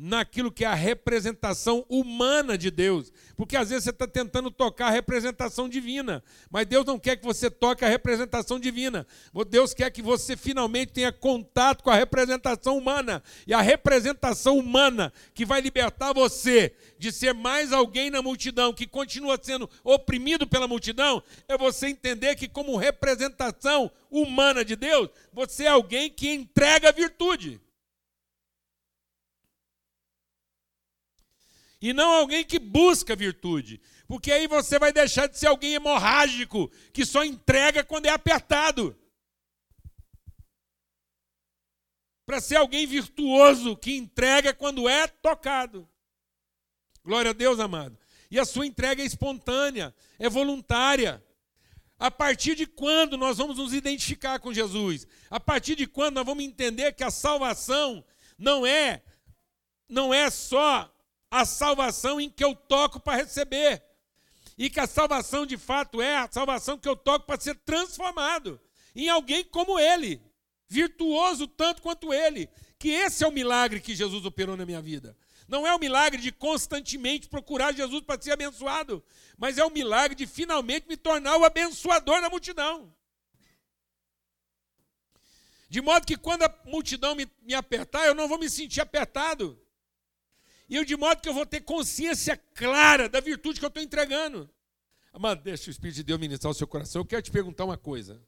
naquilo 0.00 0.52
que 0.52 0.64
é 0.64 0.68
a 0.68 0.74
representação 0.74 1.84
humana 1.88 2.56
de 2.56 2.70
Deus. 2.70 3.12
Porque 3.36 3.56
às 3.56 3.70
vezes 3.70 3.84
você 3.84 3.90
está 3.90 4.06
tentando 4.06 4.48
tocar 4.48 4.86
a 4.86 4.90
representação 4.90 5.68
divina, 5.68 6.22
mas 6.50 6.66
Deus 6.66 6.86
não 6.86 6.98
quer 6.98 7.16
que 7.16 7.24
você 7.24 7.50
toque 7.50 7.84
a 7.84 7.88
representação 7.88 8.60
divina. 8.60 9.04
Deus 9.48 9.74
quer 9.74 9.90
que 9.90 10.00
você 10.00 10.36
finalmente 10.36 10.92
tenha 10.92 11.10
contato 11.10 11.82
com 11.82 11.90
a 11.90 11.96
representação 11.96 12.78
humana. 12.78 13.22
E 13.44 13.52
a 13.52 13.60
representação 13.60 14.56
humana 14.56 15.12
que 15.34 15.44
vai 15.44 15.60
libertar 15.60 16.12
você 16.12 16.72
de 16.96 17.10
ser 17.10 17.34
mais 17.34 17.72
alguém 17.72 18.08
na 18.08 18.22
multidão, 18.22 18.72
que 18.72 18.86
continua 18.86 19.38
sendo 19.42 19.68
oprimido 19.82 20.46
pela 20.46 20.68
multidão, 20.68 21.22
é 21.48 21.58
você 21.58 21.88
entender 21.88 22.36
que, 22.36 22.48
como 22.48 22.76
representação 22.76 23.90
humana 24.10 24.64
de 24.64 24.76
Deus, 24.76 25.08
você 25.32 25.64
é 25.64 25.68
alguém 25.68 26.08
que 26.08 26.30
entrega 26.30 26.92
virtude. 26.92 27.60
E 31.80 31.92
não 31.92 32.10
alguém 32.10 32.44
que 32.44 32.58
busca 32.58 33.14
virtude. 33.14 33.80
Porque 34.06 34.32
aí 34.32 34.46
você 34.46 34.78
vai 34.78 34.92
deixar 34.92 35.26
de 35.26 35.38
ser 35.38 35.46
alguém 35.46 35.74
hemorrágico, 35.74 36.70
que 36.92 37.04
só 37.04 37.24
entrega 37.24 37.84
quando 37.84 38.06
é 38.06 38.10
apertado. 38.10 38.98
Para 42.26 42.40
ser 42.40 42.56
alguém 42.56 42.86
virtuoso, 42.86 43.76
que 43.76 43.96
entrega 43.96 44.52
quando 44.52 44.88
é 44.88 45.06
tocado. 45.06 45.88
Glória 47.04 47.30
a 47.30 47.34
Deus, 47.34 47.60
amado. 47.60 47.98
E 48.30 48.38
a 48.38 48.44
sua 48.44 48.66
entrega 48.66 49.02
é 49.02 49.06
espontânea, 49.06 49.94
é 50.18 50.28
voluntária. 50.28 51.24
A 51.98 52.10
partir 52.10 52.54
de 52.54 52.66
quando 52.66 53.16
nós 53.16 53.38
vamos 53.38 53.56
nos 53.56 53.72
identificar 53.72 54.38
com 54.38 54.52
Jesus? 54.52 55.06
A 55.30 55.40
partir 55.40 55.74
de 55.74 55.86
quando 55.86 56.16
nós 56.16 56.26
vamos 56.26 56.44
entender 56.44 56.92
que 56.92 57.02
a 57.02 57.10
salvação 57.10 58.04
não 58.36 58.66
é 58.66 59.02
não 59.88 60.12
é 60.12 60.28
só 60.28 60.94
a 61.30 61.44
salvação 61.44 62.20
em 62.20 62.30
que 62.30 62.44
eu 62.44 62.54
toco 62.54 63.00
para 63.00 63.16
receber. 63.16 63.82
E 64.56 64.68
que 64.68 64.80
a 64.80 64.86
salvação 64.86 65.46
de 65.46 65.56
fato 65.56 66.02
é 66.02 66.16
a 66.16 66.28
salvação 66.30 66.78
que 66.78 66.88
eu 66.88 66.96
toco 66.96 67.26
para 67.26 67.40
ser 67.40 67.54
transformado 67.56 68.60
em 68.94 69.08
alguém 69.08 69.44
como 69.44 69.78
ele, 69.78 70.20
virtuoso 70.68 71.46
tanto 71.46 71.80
quanto 71.80 72.12
ele. 72.12 72.48
Que 72.78 72.90
esse 72.90 73.22
é 73.22 73.28
o 73.28 73.32
milagre 73.32 73.80
que 73.80 73.94
Jesus 73.94 74.24
operou 74.24 74.56
na 74.56 74.66
minha 74.66 74.82
vida. 74.82 75.16
Não 75.46 75.66
é 75.66 75.74
o 75.74 75.78
milagre 75.78 76.20
de 76.20 76.30
constantemente 76.30 77.28
procurar 77.28 77.72
Jesus 77.72 78.02
para 78.02 78.20
ser 78.20 78.32
abençoado, 78.32 79.02
mas 79.36 79.56
é 79.56 79.64
o 79.64 79.70
milagre 79.70 80.14
de 80.14 80.26
finalmente 80.26 80.86
me 80.86 80.96
tornar 80.96 81.36
o 81.38 81.44
abençoador 81.44 82.20
da 82.20 82.28
multidão. 82.28 82.94
De 85.70 85.80
modo 85.80 86.06
que 86.06 86.16
quando 86.16 86.42
a 86.42 86.54
multidão 86.64 87.14
me, 87.14 87.30
me 87.42 87.54
apertar, 87.54 88.06
eu 88.06 88.14
não 88.14 88.28
vou 88.28 88.38
me 88.38 88.48
sentir 88.48 88.80
apertado. 88.80 89.58
E 90.68 90.76
eu, 90.76 90.84
de 90.84 90.96
modo 90.96 91.20
que 91.20 91.28
eu 91.28 91.34
vou 91.34 91.46
ter 91.46 91.60
consciência 91.62 92.36
clara 92.36 93.08
da 93.08 93.20
virtude 93.20 93.58
que 93.58 93.64
eu 93.64 93.68
estou 93.68 93.82
entregando. 93.82 94.50
Amado, 95.12 95.42
deixa 95.42 95.68
o 95.68 95.70
Espírito 95.70 95.96
de 95.96 96.02
Deus 96.02 96.20
ministrar 96.20 96.50
o 96.50 96.54
seu 96.54 96.66
coração. 96.66 97.00
Eu 97.00 97.06
quero 97.06 97.22
te 97.22 97.30
perguntar 97.30 97.64
uma 97.64 97.78
coisa. 97.78 98.22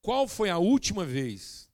Qual 0.00 0.28
foi 0.28 0.48
a 0.48 0.58
última 0.58 1.04
vez 1.04 1.68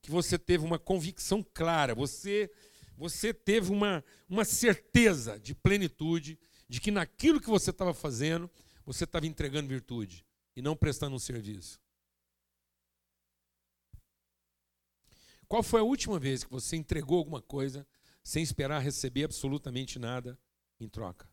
que 0.00 0.10
você 0.10 0.36
teve 0.38 0.64
uma 0.64 0.78
convicção 0.78 1.42
clara? 1.54 1.94
Você 1.94 2.50
você 2.96 3.32
teve 3.34 3.72
uma, 3.72 4.04
uma 4.28 4.44
certeza 4.44 5.38
de 5.38 5.54
plenitude, 5.54 6.38
de 6.68 6.80
que 6.80 6.90
naquilo 6.90 7.40
que 7.40 7.48
você 7.48 7.70
estava 7.70 7.92
fazendo, 7.92 8.50
você 8.84 9.04
estava 9.04 9.26
entregando 9.26 9.68
virtude 9.68 10.24
e 10.54 10.62
não 10.62 10.76
prestando 10.76 11.16
um 11.16 11.18
serviço. 11.18 11.80
Qual 15.48 15.62
foi 15.62 15.80
a 15.80 15.84
última 15.84 16.18
vez 16.18 16.44
que 16.44 16.50
você 16.50 16.76
entregou 16.76 17.18
alguma 17.18 17.42
coisa 17.42 17.86
sem 18.22 18.42
esperar 18.42 18.80
receber 18.80 19.24
absolutamente 19.24 19.98
nada 19.98 20.38
em 20.80 20.88
troca? 20.88 21.30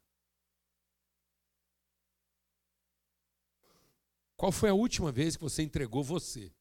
Qual 4.36 4.52
foi 4.52 4.70
a 4.70 4.74
última 4.74 5.12
vez 5.12 5.36
que 5.36 5.44
você 5.44 5.62
entregou 5.64 6.04
você? 6.04 6.54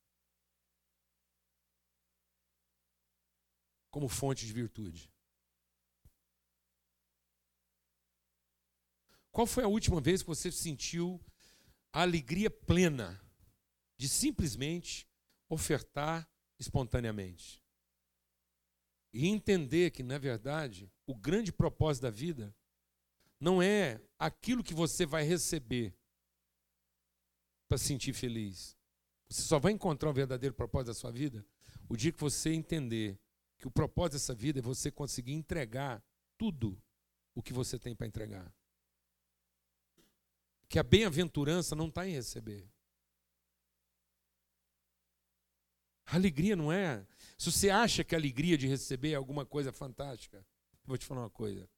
como 3.91 4.09
fonte 4.09 4.47
de 4.47 4.53
virtude. 4.53 5.11
Qual 9.33 9.47
foi 9.47 9.65
a 9.65 9.69
última 9.69 10.01
vez 10.01 10.23
que 10.23 10.29
você 10.29 10.51
sentiu 10.51 11.21
a 11.93 12.03
alegria 12.03 12.51
plena 12.51 13.21
de 13.97 14.09
simplesmente 14.09 15.09
ofertar 15.49 16.29
espontaneamente? 16.59 17.58
E 19.19 19.27
entender 19.27 19.91
que, 19.91 20.05
na 20.05 20.17
verdade, 20.17 20.89
o 21.05 21.13
grande 21.13 21.51
propósito 21.51 22.05
da 22.05 22.11
vida 22.11 22.55
não 23.41 23.61
é 23.61 24.01
aquilo 24.17 24.63
que 24.63 24.73
você 24.73 25.05
vai 25.05 25.25
receber 25.25 25.93
para 27.67 27.79
se 27.79 27.87
sentir 27.87 28.13
feliz. 28.13 28.79
Você 29.29 29.43
só 29.43 29.59
vai 29.59 29.73
encontrar 29.73 30.09
o 30.09 30.13
verdadeiro 30.13 30.55
propósito 30.55 30.87
da 30.87 30.95
sua 30.95 31.11
vida 31.11 31.45
o 31.89 31.97
dia 31.97 32.13
que 32.13 32.21
você 32.21 32.53
entender 32.53 33.19
que 33.59 33.67
o 33.67 33.73
propósito 33.73 34.13
dessa 34.13 34.37
vida 34.37 34.61
é 34.61 34.63
você 34.63 34.89
conseguir 34.89 35.33
entregar 35.33 36.01
tudo 36.37 36.81
o 37.35 37.43
que 37.43 37.53
você 37.53 37.77
tem 37.77 37.97
para 37.97 38.07
entregar. 38.07 38.55
Que 40.69 40.79
a 40.79 40.85
bem-aventurança 40.85 41.75
não 41.75 41.89
está 41.89 42.07
em 42.07 42.13
receber. 42.13 42.71
A 46.11 46.17
alegria 46.17 46.57
não 46.57 46.73
é. 46.73 47.07
Se 47.37 47.53
você 47.53 47.69
acha 47.69 48.03
que 48.03 48.15
a 48.15 48.19
alegria 48.19 48.57
de 48.57 48.67
receber 48.67 49.13
é 49.13 49.15
alguma 49.15 49.45
coisa 49.45 49.71
fantástica, 49.71 50.45
vou 50.87 50.97
te 50.97 51.05
falar 51.05 51.21
uma 51.23 51.31
coisa. 51.31 51.69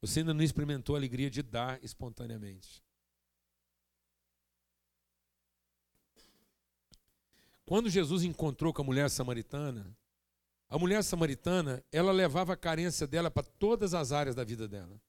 Você 0.00 0.20
ainda 0.20 0.32
não 0.32 0.42
experimentou 0.42 0.94
a 0.94 0.98
alegria 0.98 1.28
de 1.28 1.42
dar 1.42 1.82
espontaneamente. 1.82 2.82
Quando 7.66 7.90
Jesus 7.90 8.22
encontrou 8.22 8.72
com 8.72 8.82
a 8.82 8.84
mulher 8.84 9.10
samaritana, 9.10 9.96
a 10.68 10.78
mulher 10.78 11.02
samaritana, 11.02 11.84
ela 11.90 12.12
levava 12.12 12.52
a 12.52 12.56
carência 12.56 13.06
dela 13.06 13.30
para 13.30 13.42
todas 13.42 13.94
as 13.94 14.12
áreas 14.12 14.34
da 14.34 14.44
vida 14.44 14.68
dela. 14.68 15.00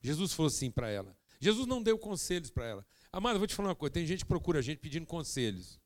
Jesus 0.00 0.32
falou 0.32 0.48
assim 0.48 0.70
para 0.70 0.90
ela. 0.90 1.16
Jesus 1.40 1.66
não 1.66 1.82
deu 1.82 1.96
conselhos 1.98 2.50
para 2.50 2.66
ela. 2.66 2.86
Amada, 3.12 3.38
vou 3.38 3.46
te 3.46 3.54
falar 3.54 3.68
uma 3.68 3.76
coisa: 3.76 3.92
tem 3.92 4.06
gente 4.06 4.24
que 4.24 4.28
procura 4.28 4.58
a 4.58 4.62
gente 4.62 4.78
pedindo 4.78 5.06
conselhos. 5.06 5.80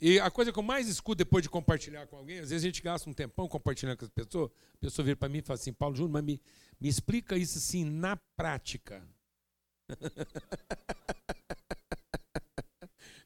E 0.00 0.20
a 0.20 0.30
coisa 0.30 0.52
que 0.52 0.58
eu 0.58 0.62
mais 0.62 0.88
escuto 0.88 1.16
depois 1.16 1.42
de 1.42 1.48
compartilhar 1.48 2.06
com 2.06 2.16
alguém, 2.16 2.38
às 2.38 2.50
vezes 2.50 2.64
a 2.64 2.68
gente 2.68 2.80
gasta 2.82 3.10
um 3.10 3.12
tempão 3.12 3.48
compartilhando 3.48 3.98
com 3.98 4.04
as 4.04 4.10
pessoas, 4.10 4.50
a 4.74 4.78
pessoa 4.78 5.04
vira 5.04 5.16
para 5.16 5.28
mim 5.28 5.38
e 5.38 5.42
fala 5.42 5.58
assim: 5.58 5.72
Paulo 5.72 5.96
Júnior, 5.96 6.12
mas 6.12 6.24
me, 6.24 6.40
me 6.80 6.88
explica 6.88 7.36
isso 7.36 7.58
assim 7.58 7.84
na 7.84 8.16
prática. 8.36 9.06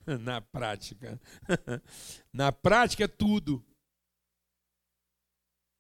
Na 0.05 0.41
prática. 0.41 1.21
Na 2.33 2.51
prática 2.51 3.05
é 3.05 3.09
tudo. 3.09 3.65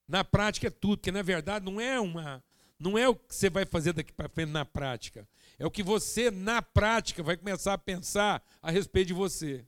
Na 0.07 0.23
prática 0.23 0.69
é 0.69 0.71
tudo, 0.71 0.99
porque 0.99 1.11
na 1.11 1.23
verdade 1.23 1.65
não 1.65 1.81
é 1.81 1.99
uma 1.99 2.45
não 2.83 2.99
é 2.99 3.09
o 3.09 3.15
que 3.15 3.35
você 3.35 3.49
vai 3.49 3.65
fazer 3.65 3.93
daqui 3.93 4.13
para 4.13 4.29
frente 4.29 4.51
na 4.51 4.65
prática. 4.65 5.29
É 5.59 5.65
o 5.65 5.71
que 5.71 5.83
você 5.83 6.31
na 6.31 6.61
prática 6.61 7.23
vai 7.23 7.37
começar 7.37 7.75
a 7.75 7.79
pensar 7.79 8.43
a 8.61 8.71
respeito 8.71 9.09
de 9.09 9.15
você. 9.15 9.65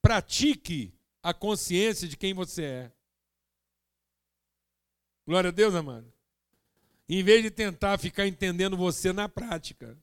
Pratique 0.00 0.94
a 1.22 1.34
consciência 1.34 2.08
de 2.08 2.16
quem 2.16 2.32
você 2.32 2.64
é. 2.64 2.92
Glória 5.26 5.48
a 5.48 5.52
Deus, 5.52 5.74
amado. 5.74 6.10
Em 7.08 7.22
vez 7.22 7.42
de 7.42 7.50
tentar 7.50 7.98
ficar 7.98 8.26
entendendo 8.26 8.76
você 8.76 9.12
na 9.12 9.28
prática. 9.28 9.96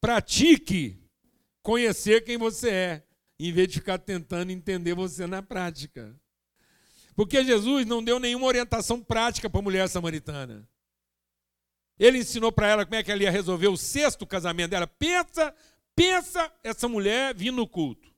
Pratique 0.00 1.02
conhecer 1.62 2.22
quem 2.24 2.36
você 2.36 2.70
é, 2.70 3.06
em 3.38 3.52
vez 3.52 3.68
de 3.68 3.74
ficar 3.74 3.98
tentando 3.98 4.50
entender 4.50 4.94
você 4.94 5.26
na 5.26 5.42
prática. 5.42 6.14
Porque 7.14 7.44
Jesus 7.44 7.86
não 7.86 8.02
deu 8.02 8.18
nenhuma 8.18 8.46
orientação 8.46 9.00
prática 9.00 9.48
para 9.48 9.60
a 9.60 9.62
mulher 9.62 9.88
samaritana. 9.88 10.68
Ele 11.98 12.18
ensinou 12.18 12.50
para 12.50 12.68
ela 12.68 12.84
como 12.84 12.96
é 12.96 13.02
que 13.02 13.10
ela 13.10 13.22
ia 13.22 13.30
resolver 13.30 13.68
o 13.68 13.76
sexto 13.76 14.26
casamento 14.26 14.70
dela. 14.70 14.86
Pensa, 14.86 15.54
pensa 15.94 16.52
essa 16.62 16.88
mulher 16.88 17.34
vindo 17.34 17.56
no 17.56 17.68
culto. 17.68 18.12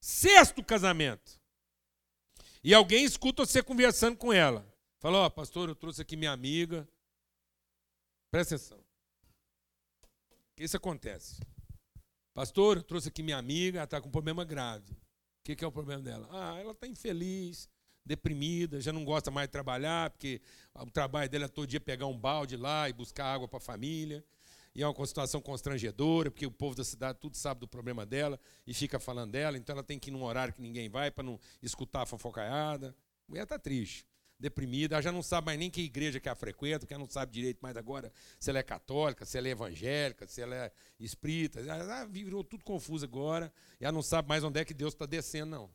Sexto 0.00 0.62
casamento. 0.62 1.40
E 2.62 2.72
alguém 2.74 3.04
escuta 3.04 3.44
você 3.44 3.62
conversando 3.62 4.16
com 4.16 4.32
ela. 4.32 4.66
Fala, 4.98 5.18
ó, 5.18 5.26
oh, 5.26 5.30
pastor, 5.30 5.68
eu 5.68 5.74
trouxe 5.74 6.02
aqui 6.02 6.16
minha 6.16 6.32
amiga. 6.32 6.88
Presta 8.30 8.54
atenção 8.54 8.84
isso 10.56 10.76
acontece? 10.76 11.40
Pastor, 12.32 12.78
eu 12.78 12.82
trouxe 12.82 13.08
aqui 13.08 13.22
minha 13.22 13.36
amiga, 13.36 13.78
ela 13.78 13.84
está 13.84 14.00
com 14.00 14.08
um 14.08 14.12
problema 14.12 14.44
grave. 14.44 14.92
O 14.92 15.44
que, 15.44 15.56
que 15.56 15.64
é 15.64 15.66
o 15.66 15.72
problema 15.72 16.02
dela? 16.02 16.28
Ah, 16.30 16.58
ela 16.58 16.72
está 16.72 16.86
infeliz, 16.86 17.68
deprimida, 18.04 18.80
já 18.80 18.92
não 18.92 19.04
gosta 19.04 19.30
mais 19.30 19.48
de 19.48 19.52
trabalhar, 19.52 20.10
porque 20.10 20.40
o 20.74 20.90
trabalho 20.90 21.28
dela 21.28 21.44
é 21.44 21.48
todo 21.48 21.66
dia 21.66 21.80
pegar 21.80 22.06
um 22.06 22.18
balde 22.18 22.56
lá 22.56 22.88
e 22.88 22.92
buscar 22.92 23.26
água 23.26 23.46
para 23.46 23.58
a 23.58 23.60
família. 23.60 24.24
E 24.74 24.82
é 24.82 24.88
uma 24.88 25.06
situação 25.06 25.40
constrangedora, 25.40 26.30
porque 26.30 26.46
o 26.46 26.50
povo 26.50 26.74
da 26.74 26.82
cidade 26.82 27.18
tudo 27.20 27.36
sabe 27.36 27.60
do 27.60 27.68
problema 27.68 28.04
dela 28.04 28.40
e 28.66 28.74
fica 28.74 28.98
falando 28.98 29.32
dela, 29.32 29.56
então 29.56 29.74
ela 29.74 29.84
tem 29.84 29.98
que 29.98 30.10
ir 30.10 30.12
num 30.12 30.24
horário 30.24 30.52
que 30.52 30.60
ninguém 30.60 30.88
vai 30.88 31.10
para 31.10 31.22
não 31.22 31.38
escutar 31.62 32.02
a 32.02 32.06
fofocaiada. 32.06 32.88
A 33.28 33.30
mulher 33.30 33.44
está 33.44 33.58
triste 33.58 34.04
deprimida, 34.38 34.96
ela 34.96 35.02
já 35.02 35.12
não 35.12 35.22
sabe 35.22 35.46
mais 35.46 35.58
nem 35.58 35.70
que 35.70 35.80
igreja 35.80 36.20
que 36.20 36.28
ela 36.28 36.36
frequenta, 36.36 36.80
porque 36.80 36.92
ela 36.92 37.02
não 37.02 37.08
sabe 37.08 37.32
direito 37.32 37.60
mais 37.62 37.76
agora 37.76 38.12
se 38.38 38.50
ela 38.50 38.58
é 38.58 38.62
católica, 38.62 39.24
se 39.24 39.38
ela 39.38 39.48
é 39.48 39.52
evangélica, 39.52 40.26
se 40.26 40.42
ela 40.42 40.54
é 40.54 40.72
espírita. 40.98 41.60
Ela 41.60 42.04
virou 42.04 42.42
tudo 42.42 42.64
confuso 42.64 43.04
agora, 43.04 43.52
e 43.80 43.84
ela 43.84 43.92
não 43.92 44.02
sabe 44.02 44.28
mais 44.28 44.44
onde 44.44 44.60
é 44.60 44.64
que 44.64 44.74
Deus 44.74 44.92
está 44.92 45.06
descendo, 45.06 45.50
não. 45.50 45.70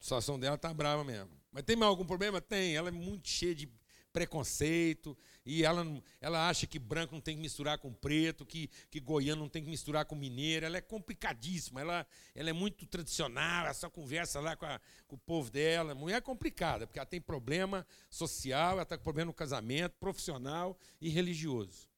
A 0.00 0.02
situação 0.02 0.40
dela 0.40 0.56
está 0.56 0.72
brava 0.72 1.04
mesmo. 1.04 1.30
Mas 1.52 1.62
tem 1.62 1.76
mais 1.76 1.90
algum 1.90 2.06
problema? 2.06 2.40
Tem. 2.40 2.74
Ela 2.74 2.88
é 2.88 2.92
muito 2.92 3.28
cheia 3.28 3.54
de 3.54 3.66
preconceito, 4.12 5.16
e 5.44 5.64
ela, 5.64 5.84
ela 6.20 6.48
acha 6.48 6.66
que 6.66 6.78
branco 6.78 7.14
não 7.14 7.20
tem 7.20 7.36
que 7.36 7.42
misturar 7.42 7.78
com 7.78 7.92
preto, 7.92 8.44
que, 8.44 8.68
que 8.90 9.00
goiano 9.00 9.42
não 9.42 9.48
tem 9.48 9.62
que 9.62 9.70
misturar 9.70 10.04
com 10.04 10.14
mineiro. 10.14 10.66
Ela 10.66 10.78
é 10.78 10.80
complicadíssima, 10.80 11.80
ela, 11.80 12.06
ela 12.34 12.50
é 12.50 12.52
muito 12.52 12.86
tradicional, 12.86 13.64
ela 13.64 13.74
só 13.74 13.88
conversa 13.88 14.40
lá 14.40 14.56
com, 14.56 14.66
a, 14.66 14.80
com 15.06 15.16
o 15.16 15.18
povo 15.18 15.50
dela. 15.50 15.94
Mulher 15.94 16.16
é 16.16 16.20
complicada, 16.20 16.86
porque 16.86 16.98
ela 16.98 17.06
tem 17.06 17.20
problema 17.20 17.86
social, 18.08 18.72
ela 18.72 18.82
está 18.82 18.96
com 18.96 19.04
problema 19.04 19.26
no 19.26 19.34
casamento, 19.34 19.96
profissional 19.98 20.78
e 21.00 21.08
religioso. 21.08 21.88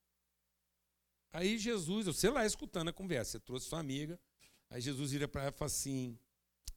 Aí 1.33 1.59
Jesus, 1.59 2.07
você 2.07 2.29
lá 2.29 2.45
escutando 2.45 2.89
a 2.89 2.93
conversa, 2.93 3.33
você 3.33 3.41
trouxe 3.41 3.67
sua 3.67 3.81
amiga, 3.81 4.21
aí 4.69 4.81
Jesus 4.83 5.13
vira 5.13 5.27
para 5.27 5.43
ela 5.43 5.51
e 5.51 5.59
fala 5.59 5.67
assim: 5.67 6.19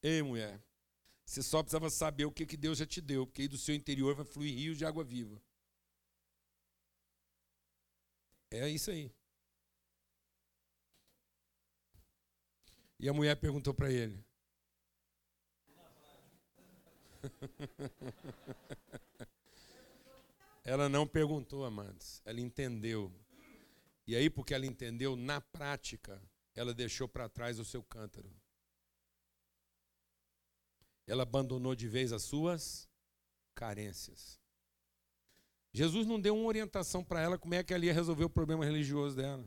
Ei, 0.02 0.22
mulher, 0.22 0.62
você 1.26 1.42
só 1.42 1.64
precisava 1.64 1.90
saber 1.90 2.26
o 2.26 2.32
que, 2.32 2.46
que 2.46 2.56
Deus 2.56 2.78
já 2.78 2.86
te 2.86 3.02
deu, 3.02 3.26
porque 3.26 3.42
aí 3.42 3.48
do 3.48 3.58
seu 3.58 3.74
interior 3.74 4.14
vai 4.14 4.26
fluir 4.26 4.56
rios 4.56 4.78
de 4.78 4.86
água 4.86 5.04
viva. 5.04 5.42
É 8.52 8.70
isso 8.70 8.92
aí. 8.92 9.12
E 13.00 13.10
a 13.10 13.14
mulher 13.14 13.36
perguntou 13.36 13.74
para 13.74 13.92
ele. 13.92 14.24
ela 20.64 20.88
não 20.88 21.08
perguntou, 21.08 21.66
amados. 21.66 22.22
Ela 22.24 22.40
entendeu. 22.40 23.12
E 24.08 24.16
aí, 24.16 24.30
porque 24.30 24.54
ela 24.54 24.68
entendeu, 24.68 25.16
na 25.16 25.42
prática, 25.42 26.22
ela 26.56 26.72
deixou 26.74 27.10
para 27.10 27.28
trás 27.28 27.60
o 27.60 27.66
seu 27.66 27.84
cântaro 27.84 28.32
ela 31.08 31.24
abandonou 31.24 31.76
de 31.76 31.88
vez 31.88 32.12
as 32.12 32.24
suas 32.24 32.90
carências. 33.54 34.40
Jesus 35.72 36.08
não 36.08 36.20
deu 36.20 36.36
uma 36.36 36.48
orientação 36.48 37.04
para 37.04 37.22
ela 37.22 37.38
como 37.38 37.54
é 37.54 37.64
que 37.64 37.74
ela 37.74 37.86
ia 37.86 37.94
resolver 37.94 38.24
o 38.24 38.30
problema 38.30 38.64
religioso 38.64 39.16
dela. 39.16 39.46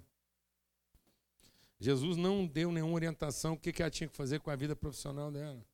Jesus 1.81 2.17
não 2.17 2.47
deu 2.47 2.71
nenhuma 2.71 2.95
orientação 2.95 3.55
o 3.55 3.59
que, 3.59 3.73
que 3.73 3.83
ela 3.83 3.91
tinha 3.91 4.09
que 4.09 4.17
fazer 4.17 4.41
com 4.41 4.51
a 4.51 4.57
vida 4.57 4.77
profissional 4.77 5.31
dela. 5.31 5.65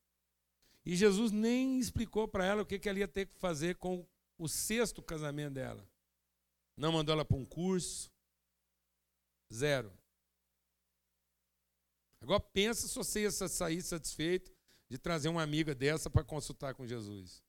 E 0.84 0.94
Jesus 0.94 1.32
nem 1.32 1.78
explicou 1.80 2.28
para 2.28 2.44
ela 2.44 2.62
o 2.62 2.66
que, 2.66 2.78
que 2.78 2.88
ela 2.88 2.98
ia 2.98 3.08
ter 3.08 3.26
que 3.26 3.34
fazer 3.34 3.76
com 3.76 4.06
o 4.38 4.48
sexto 4.48 5.02
casamento 5.02 5.54
dela. 5.54 5.84
Não 6.76 6.92
mandou 6.92 7.14
ela 7.14 7.24
para 7.24 7.36
um 7.36 7.44
curso. 7.44 8.12
Zero. 9.52 9.92
Agora 12.20 12.40
pensa 12.40 12.86
se 12.86 12.94
você 12.94 13.22
ia 13.22 13.30
sair 13.30 13.82
satisfeito 13.82 14.53
de 14.94 14.98
trazer 14.98 15.28
uma 15.28 15.42
amiga 15.42 15.74
dessa 15.74 16.08
para 16.08 16.22
consultar 16.22 16.72
com 16.72 16.86
Jesus. 16.86 17.42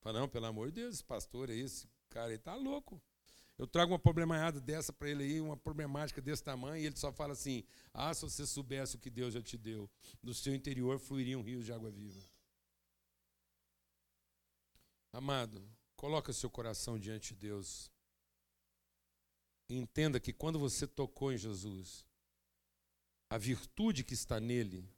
Fala, 0.00 0.18
não, 0.18 0.28
pelo 0.28 0.46
amor 0.46 0.66
de 0.72 0.80
Deus, 0.80 0.94
esse 0.94 1.04
pastor 1.04 1.48
aí, 1.48 1.60
esse 1.60 1.88
cara 2.10 2.32
aí 2.32 2.38
tá 2.38 2.56
louco. 2.56 3.00
Eu 3.56 3.68
trago 3.68 3.92
uma 3.92 4.00
problemática 4.00 4.60
dessa 4.60 4.92
para 4.92 5.08
ele 5.08 5.22
aí, 5.22 5.40
uma 5.40 5.56
problemática 5.56 6.20
desse 6.20 6.42
tamanho, 6.42 6.82
e 6.82 6.86
ele 6.86 6.96
só 6.96 7.12
fala 7.12 7.34
assim: 7.34 7.62
Ah, 7.92 8.12
se 8.12 8.22
você 8.22 8.44
soubesse 8.44 8.96
o 8.96 8.98
que 8.98 9.08
Deus 9.08 9.32
já 9.32 9.40
te 9.40 9.56
deu, 9.56 9.88
no 10.20 10.34
seu 10.34 10.52
interior 10.52 10.98
fluiriam 10.98 11.40
rios 11.40 11.64
de 11.64 11.72
água 11.72 11.88
viva. 11.88 12.20
Amado, 15.12 15.64
coloca 15.94 16.32
seu 16.32 16.50
coração 16.50 16.98
diante 16.98 17.32
de 17.32 17.38
Deus. 17.42 17.92
Entenda 19.70 20.18
que 20.18 20.32
quando 20.32 20.58
você 20.58 20.84
tocou 20.84 21.32
em 21.32 21.38
Jesus, 21.38 22.04
a 23.30 23.38
virtude 23.38 24.02
que 24.02 24.14
está 24.14 24.40
nele 24.40 24.92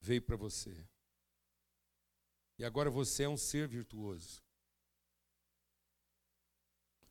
veio 0.00 0.22
para 0.22 0.36
você. 0.36 0.86
E 2.58 2.64
agora 2.64 2.90
você 2.90 3.24
é 3.24 3.28
um 3.28 3.36
ser 3.36 3.68
virtuoso. 3.68 4.42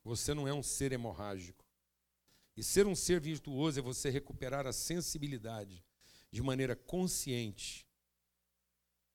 Você 0.04 0.34
não 0.34 0.48
é 0.48 0.54
um 0.54 0.64
ser 0.64 0.92
hemorrágico. 0.92 1.66
E 2.56 2.64
ser 2.64 2.88
um 2.88 2.96
ser 2.96 3.20
virtuoso 3.20 3.80
é 3.80 3.82
você 3.82 4.10
recuperar 4.10 4.66
a 4.66 4.74
sensibilidade 4.74 5.86
de 6.32 6.42
maneira 6.42 6.76
consciente, 6.76 7.88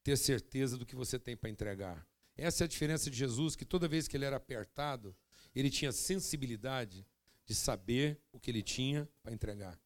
ter 0.03 0.17
certeza 0.17 0.79
do 0.79 0.87
que 0.87 0.95
você 0.95 1.19
tem 1.19 1.37
para 1.37 1.51
entregar. 1.51 2.07
Essa 2.37 2.65
é 2.65 2.67
a 2.67 2.69
diferença 2.69 3.11
de 3.11 3.17
Jesus, 3.17 3.55
que 3.55 3.65
toda 3.65 3.89
vez 3.89 4.09
que 4.09 4.17
ele 4.17 4.25
era 4.25 4.37
apertado, 4.37 5.15
ele 5.55 5.71
tinha 5.71 5.93
sensibilidade 5.93 7.07
de 7.45 7.55
saber 7.55 8.21
o 8.31 8.41
que 8.41 8.51
ele 8.51 8.63
tinha 8.63 9.09
para 9.23 9.33
entregar. 9.33 9.79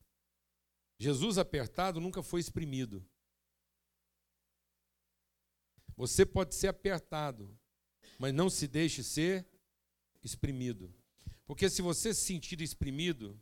Jesus 0.99 1.39
apertado 1.39 2.01
nunca 2.01 2.23
foi 2.23 2.41
exprimido. 2.41 3.05
Você 5.97 6.27
pode 6.27 6.55
ser 6.55 6.69
apertado, 6.69 7.57
mas 8.19 8.35
não 8.35 8.51
se 8.51 8.67
deixe 8.67 9.03
ser 9.03 9.47
exprimido. 10.23 10.93
Porque 11.47 11.71
se 11.71 11.81
você 11.81 12.13
se 12.13 12.21
sentir 12.21 12.61
exprimido, 12.61 13.41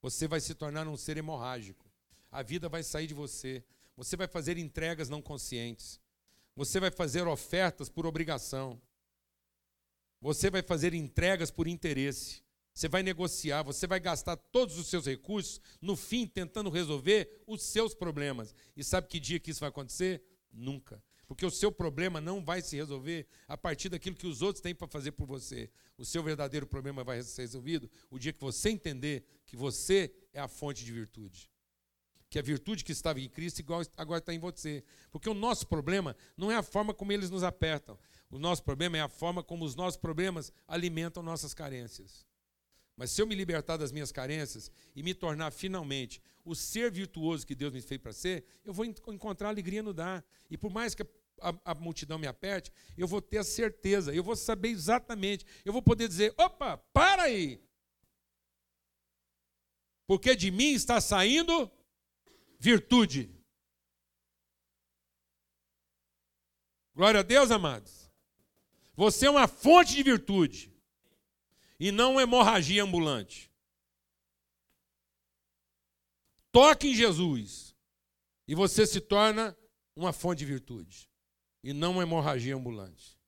você 0.00 0.28
vai 0.28 0.40
se 0.40 0.54
tornar 0.54 0.86
um 0.88 0.96
ser 0.96 1.16
hemorrágico. 1.16 1.90
A 2.30 2.42
vida 2.42 2.68
vai 2.68 2.82
sair 2.82 3.06
de 3.06 3.14
você. 3.14 3.64
Você 3.96 4.16
vai 4.16 4.26
fazer 4.26 4.56
entregas 4.56 5.08
não 5.08 5.20
conscientes. 5.20 6.00
Você 6.56 6.78
vai 6.78 6.90
fazer 6.90 7.26
ofertas 7.26 7.88
por 7.88 8.06
obrigação. 8.06 8.80
Você 10.20 10.50
vai 10.50 10.62
fazer 10.62 10.94
entregas 10.94 11.50
por 11.50 11.66
interesse. 11.66 12.42
Você 12.72 12.88
vai 12.88 13.04
negociar, 13.04 13.62
você 13.62 13.86
vai 13.86 14.00
gastar 14.00 14.36
todos 14.36 14.76
os 14.78 14.88
seus 14.88 15.06
recursos, 15.06 15.60
no 15.80 15.94
fim, 15.94 16.26
tentando 16.26 16.70
resolver 16.70 17.42
os 17.46 17.62
seus 17.62 17.94
problemas. 17.94 18.52
E 18.76 18.82
sabe 18.82 19.06
que 19.06 19.20
dia 19.20 19.38
que 19.38 19.52
isso 19.52 19.60
vai 19.60 19.68
acontecer? 19.68 20.24
Nunca. 20.52 21.00
Porque 21.26 21.44
o 21.44 21.50
seu 21.50 21.72
problema 21.72 22.20
não 22.20 22.44
vai 22.44 22.60
se 22.60 22.76
resolver 22.76 23.26
a 23.48 23.56
partir 23.56 23.88
daquilo 23.88 24.16
que 24.16 24.26
os 24.26 24.42
outros 24.42 24.60
têm 24.60 24.74
para 24.74 24.86
fazer 24.86 25.12
por 25.12 25.26
você. 25.26 25.70
O 25.96 26.04
seu 26.04 26.22
verdadeiro 26.22 26.66
problema 26.66 27.02
vai 27.02 27.22
ser 27.22 27.42
resolvido 27.42 27.90
o 28.10 28.18
dia 28.18 28.32
que 28.32 28.40
você 28.40 28.70
entender 28.70 29.24
que 29.46 29.56
você 29.56 30.12
é 30.32 30.40
a 30.40 30.48
fonte 30.48 30.84
de 30.84 30.92
virtude. 30.92 31.50
Que 32.28 32.38
a 32.38 32.42
virtude 32.42 32.84
que 32.84 32.92
estava 32.92 33.20
em 33.20 33.28
Cristo 33.28 33.60
igual 33.60 33.82
agora 33.96 34.18
está 34.18 34.34
em 34.34 34.38
você. 34.38 34.82
Porque 35.10 35.28
o 35.28 35.34
nosso 35.34 35.66
problema 35.66 36.16
não 36.36 36.50
é 36.50 36.56
a 36.56 36.62
forma 36.62 36.92
como 36.92 37.12
eles 37.12 37.30
nos 37.30 37.42
apertam. 37.42 37.98
O 38.30 38.38
nosso 38.38 38.62
problema 38.64 38.98
é 38.98 39.00
a 39.00 39.08
forma 39.08 39.42
como 39.42 39.64
os 39.64 39.76
nossos 39.76 39.96
problemas 39.96 40.52
alimentam 40.66 41.22
nossas 41.22 41.54
carências. 41.54 42.26
Mas 42.96 43.10
se 43.10 43.20
eu 43.20 43.26
me 43.26 43.34
libertar 43.34 43.76
das 43.76 43.90
minhas 43.90 44.12
carências 44.12 44.70
e 44.94 45.02
me 45.02 45.14
tornar 45.14 45.50
finalmente 45.50 46.22
o 46.44 46.54
ser 46.54 46.92
virtuoso 46.92 47.46
que 47.46 47.54
Deus 47.54 47.72
me 47.72 47.82
fez 47.82 48.00
para 48.00 48.12
ser, 48.12 48.44
eu 48.64 48.72
vou 48.72 48.84
encontrar 48.84 49.48
alegria 49.48 49.82
no 49.82 49.92
dar. 49.92 50.24
E 50.48 50.56
por 50.56 50.70
mais 50.70 50.94
que 50.94 51.02
a, 51.40 51.54
a, 51.64 51.74
multidão 51.74 52.18
me 52.18 52.26
aperte, 52.26 52.72
eu 52.96 53.08
vou 53.08 53.20
ter 53.20 53.38
a 53.38 53.44
certeza, 53.44 54.14
eu 54.14 54.22
vou 54.22 54.36
saber 54.36 54.68
exatamente, 54.68 55.44
eu 55.64 55.72
vou 55.72 55.82
poder 55.82 56.06
dizer: 56.06 56.32
opa, 56.36 56.78
para 56.92 57.24
aí! 57.24 57.60
Porque 60.06 60.36
de 60.36 60.50
mim 60.50 60.72
está 60.72 61.00
saindo 61.00 61.70
virtude. 62.58 63.34
Glória 66.94 67.20
a 67.20 67.22
Deus, 67.24 67.50
amados. 67.50 68.12
Você 68.94 69.26
é 69.26 69.30
uma 69.30 69.48
fonte 69.48 69.94
de 69.96 70.02
virtude 70.04 70.73
e 71.78 71.90
não 71.90 72.20
hemorragia 72.20 72.82
ambulante. 72.82 73.50
Toque 76.52 76.88
em 76.88 76.94
Jesus 76.94 77.74
e 78.46 78.54
você 78.54 78.86
se 78.86 79.00
torna 79.00 79.56
uma 79.96 80.12
fonte 80.12 80.38
de 80.40 80.46
virtude 80.46 81.10
e 81.62 81.72
não 81.72 81.92
uma 81.92 82.02
hemorragia 82.02 82.54
ambulante. 82.54 83.18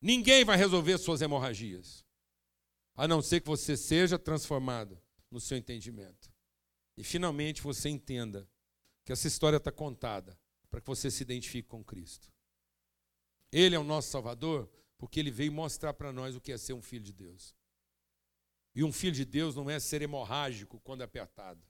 Ninguém 0.00 0.44
vai 0.44 0.56
resolver 0.56 0.98
suas 0.98 1.20
hemorragias, 1.20 2.04
a 2.94 3.06
não 3.06 3.22
ser 3.22 3.40
que 3.40 3.46
você 3.46 3.76
seja 3.76 4.18
transformado 4.18 5.00
no 5.30 5.40
seu 5.40 5.56
entendimento. 5.56 6.32
E 6.96 7.04
finalmente 7.04 7.62
você 7.62 7.88
entenda 7.88 8.48
que 9.04 9.12
essa 9.12 9.28
história 9.28 9.58
está 9.58 9.70
contada 9.70 10.38
para 10.70 10.80
que 10.80 10.86
você 10.86 11.10
se 11.10 11.22
identifique 11.22 11.68
com 11.68 11.84
Cristo. 11.84 12.32
Ele 13.52 13.74
é 13.74 13.78
o 13.78 13.84
nosso 13.84 14.10
Salvador 14.10 14.70
porque 14.98 15.20
ele 15.20 15.30
veio 15.30 15.52
mostrar 15.52 15.92
para 15.94 16.12
nós 16.12 16.34
o 16.34 16.40
que 16.40 16.52
é 16.52 16.58
ser 16.58 16.72
um 16.72 16.82
filho 16.82 17.04
de 17.04 17.12
Deus. 17.12 17.54
E 18.74 18.84
um 18.84 18.92
filho 18.92 19.14
de 19.14 19.24
Deus 19.24 19.54
não 19.54 19.70
é 19.70 19.80
ser 19.80 20.02
hemorrágico 20.02 20.80
quando 20.80 21.00
é 21.00 21.04
apertado. 21.04 21.62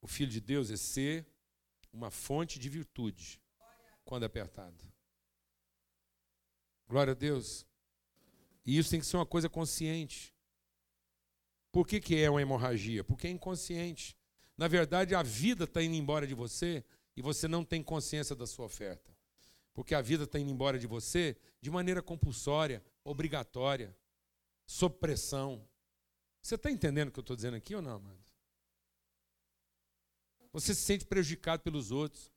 O 0.00 0.06
filho 0.06 0.30
de 0.30 0.40
Deus 0.40 0.70
é 0.70 0.76
ser 0.76 1.26
uma 1.92 2.10
fonte 2.10 2.58
de 2.58 2.68
virtude 2.68 3.40
quando 4.04 4.24
é 4.24 4.26
apertado. 4.26 4.84
Glória 6.86 7.12
a 7.12 7.14
Deus. 7.14 7.66
E 8.66 8.76
isso 8.76 8.90
tem 8.90 9.00
que 9.00 9.06
ser 9.06 9.16
uma 9.16 9.26
coisa 9.26 9.48
consciente. 9.48 10.34
Por 11.72 11.86
que, 11.86 12.00
que 12.00 12.16
é 12.16 12.30
uma 12.30 12.42
hemorragia? 12.42 13.02
Porque 13.02 13.26
é 13.26 13.30
inconsciente. 13.30 14.16
Na 14.56 14.68
verdade, 14.68 15.14
a 15.14 15.22
vida 15.22 15.64
está 15.64 15.82
indo 15.82 15.96
embora 15.96 16.26
de 16.26 16.34
você 16.34 16.84
e 17.16 17.22
você 17.22 17.48
não 17.48 17.64
tem 17.64 17.82
consciência 17.82 18.36
da 18.36 18.46
sua 18.46 18.66
oferta. 18.66 19.13
Porque 19.74 19.94
a 19.94 20.00
vida 20.00 20.24
está 20.24 20.38
indo 20.38 20.50
embora 20.50 20.78
de 20.78 20.86
você 20.86 21.36
de 21.60 21.70
maneira 21.70 22.00
compulsória, 22.00 22.82
obrigatória, 23.02 23.94
sob 24.64 24.96
pressão. 24.96 25.68
Você 26.40 26.54
está 26.54 26.70
entendendo 26.70 27.08
o 27.08 27.12
que 27.12 27.18
eu 27.18 27.22
estou 27.22 27.36
dizendo 27.36 27.56
aqui 27.56 27.74
ou 27.74 27.82
não, 27.82 27.96
amado? 27.96 28.24
Você 30.52 30.74
se 30.74 30.82
sente 30.82 31.04
prejudicado 31.04 31.62
pelos 31.62 31.90
outros. 31.90 32.32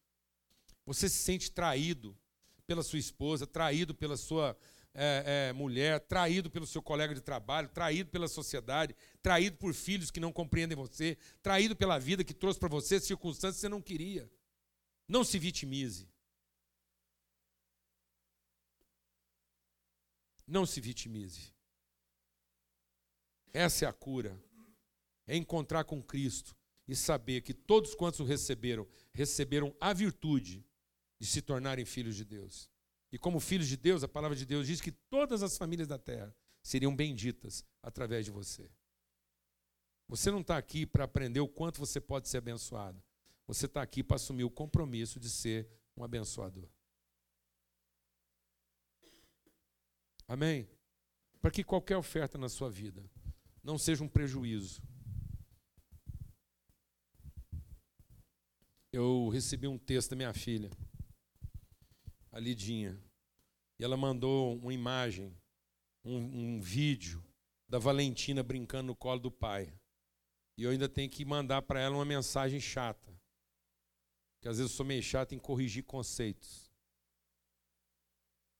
Você 0.86 1.08
se 1.08 1.18
sente 1.18 1.52
traído 1.52 2.18
pela 2.66 2.82
sua 2.82 2.98
esposa, 2.98 3.46
traído 3.46 3.94
pela 3.94 4.18
sua 4.18 4.58
é, 4.94 5.50
é, 5.50 5.54
mulher, 5.54 6.00
traído 6.00 6.50
pelo 6.50 6.66
seu 6.66 6.82
colega 6.82 7.14
de 7.14 7.22
trabalho, 7.22 7.70
traído 7.70 8.10
pela 8.10 8.28
sociedade, 8.28 8.96
traído 9.22 9.58
por 9.58 9.74
filhos 9.74 10.10
que 10.10 10.20
não 10.20 10.34
compreendem 10.34 10.76
você, 10.76 11.18
traído 11.44 11.76
pela 11.76 12.00
vida 12.00 12.24
que 12.24 12.34
trouxe 12.34 12.60
para 12.60 12.68
você 12.68 13.00
circunstâncias 13.00 13.58
que 13.58 13.62
você 13.62 13.70
não 13.70 13.82
queria. 13.82 14.28
Não 15.08 15.24
se 15.24 15.38
vitimize. 15.38 16.10
Não 20.48 20.66
se 20.66 20.80
vitimize. 20.80 21.54
Essa 23.54 23.86
é 23.86 23.88
a 23.88 23.94
cura. 23.94 24.42
É 25.28 25.36
encontrar 25.36 25.84
com 25.84 26.02
Cristo 26.02 26.56
e 26.88 26.96
saber 26.96 27.42
que 27.42 27.54
todos 27.54 27.94
quantos 27.94 28.22
o 28.22 28.24
receberam, 28.24 28.88
receberam 29.14 29.76
a 29.80 29.92
virtude 29.94 30.66
de 31.20 31.28
se 31.28 31.42
tornarem 31.42 31.84
filhos 31.84 32.16
de 32.16 32.24
Deus. 32.24 32.72
E 33.12 33.18
como 33.18 33.40
filhos 33.40 33.68
de 33.68 33.76
Deus, 33.76 34.04
a 34.04 34.08
palavra 34.08 34.38
de 34.38 34.46
Deus 34.46 34.68
diz 34.68 34.80
que 34.80 34.92
todas 34.92 35.44
as 35.44 35.58
famílias 35.58 35.88
da 35.88 35.98
terra 35.98 36.34
seriam 36.64 36.96
benditas 36.96 37.66
através 37.82 38.26
de 38.26 38.32
você. 38.32 38.70
Você 40.08 40.32
não 40.32 40.40
está 40.40 40.58
aqui 40.58 40.86
para 40.86 41.04
aprender 41.04 41.42
o 41.42 41.48
quanto 41.48 41.80
você 41.80 42.00
pode 42.00 42.30
ser 42.30 42.38
abençoado. 42.38 43.04
Você 43.46 43.66
está 43.66 43.82
aqui 43.82 44.04
para 44.04 44.16
assumir 44.16 44.44
o 44.44 44.50
compromisso 44.50 45.20
de 45.20 45.30
ser 45.30 45.70
um 45.96 46.04
abençoador. 46.04 46.70
Amém? 50.28 50.68
Para 51.42 51.52
que 51.52 51.64
qualquer 51.64 51.96
oferta 51.96 52.38
na 52.38 52.50
sua 52.50 52.70
vida 52.70 53.04
não 53.64 53.78
seja 53.78 54.04
um 54.04 54.10
prejuízo. 54.10 54.82
Eu 58.92 59.30
recebi 59.30 59.68
um 59.68 59.78
texto 59.78 60.12
da 60.12 60.16
minha 60.16 60.34
filha, 60.34 60.70
a 62.32 62.40
Lidinha, 62.40 63.00
e 63.80 63.84
ela 63.84 63.96
mandou 63.96 64.58
uma 64.58 64.74
imagem, 64.74 65.36
um, 66.04 66.18
um 66.18 66.62
vídeo 66.62 67.24
da 67.70 67.78
Valentina 67.78 68.42
brincando 68.42 68.88
no 68.88 68.96
colo 68.96 69.20
do 69.20 69.32
pai. 69.32 69.72
E 70.58 70.64
eu 70.64 70.72
ainda 70.72 70.90
tenho 70.90 71.10
que 71.10 71.24
mandar 71.24 71.62
para 71.62 71.80
ela 71.80 71.96
uma 71.96 72.06
mensagem 72.06 72.60
chata. 72.60 73.16
Porque 74.36 74.48
às 74.48 74.58
vezes 74.58 74.72
eu 74.72 74.76
sou 74.76 74.86
meio 74.86 75.04
chato 75.04 75.36
em 75.36 75.40
corrigir 75.40 75.84
conceitos. 75.84 76.67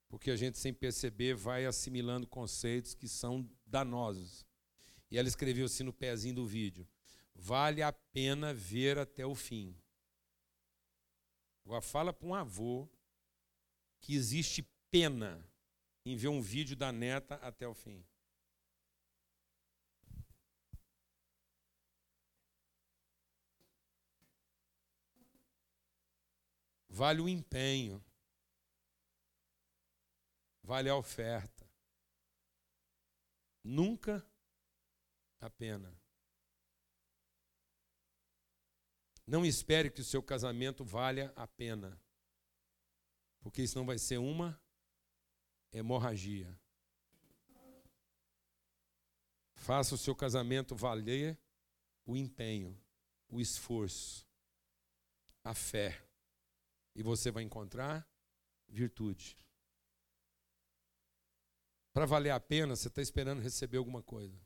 Porque 0.10 0.32
a 0.32 0.36
gente, 0.36 0.58
sem 0.58 0.74
perceber, 0.74 1.36
vai 1.36 1.66
assimilando 1.66 2.26
conceitos 2.28 2.94
que 2.94 3.08
são 3.08 3.50
danosos. 3.66 4.46
E 5.12 5.18
ela 5.18 5.28
escreveu 5.28 5.66
assim 5.66 5.84
no 5.84 5.94
pezinho 5.94 6.36
do 6.36 6.46
vídeo: 6.46 6.88
Vale 7.36 7.82
a 7.82 7.92
pena 7.92 8.54
ver 8.54 8.98
até 8.98 9.26
o 9.26 9.36
fim. 9.36 9.76
Agora 11.66 11.82
fala 11.82 12.14
para 12.14 12.28
um 12.28 12.34
avô 12.34 12.88
que 14.00 14.16
existe 14.16 14.66
pena 14.90 15.46
em 16.06 16.16
ver 16.16 16.30
um 16.30 16.42
vídeo 16.42 16.76
da 16.76 16.92
neta 16.92 17.36
até 17.36 17.68
o 17.68 17.74
fim. 17.74 18.06
Vale 26.90 27.22
o 27.22 27.30
empenho. 27.30 28.04
Vale 30.68 30.90
a 30.90 30.98
oferta. 30.98 31.66
Nunca 33.64 34.22
a 35.40 35.50
pena. 35.50 35.98
Não 39.26 39.46
espere 39.46 39.90
que 39.90 40.02
o 40.02 40.04
seu 40.04 40.22
casamento 40.22 40.84
valha 40.84 41.32
a 41.38 41.48
pena, 41.48 41.98
porque 43.40 43.62
isso 43.62 43.78
não 43.80 43.86
vai 43.86 43.98
ser 43.98 44.18
uma 44.18 44.62
hemorragia. 45.72 46.54
Faça 49.56 49.96
o 49.96 49.98
seu 49.98 50.14
casamento 50.14 50.76
valer 50.76 51.40
o 52.06 52.18
empenho, 52.18 52.78
o 53.30 53.40
esforço, 53.40 54.28
a 55.46 55.54
fé, 55.54 56.06
e 56.94 57.02
você 57.02 57.32
vai 57.32 57.44
encontrar 57.44 58.06
virtude. 58.68 59.47
Para 61.98 62.06
valer 62.06 62.30
a 62.30 62.40
pena, 62.40 62.76
você 62.76 62.90
está 62.90 63.02
esperando 63.02 63.42
receber 63.42 63.78
alguma 63.78 64.04
coisa. 64.04 64.40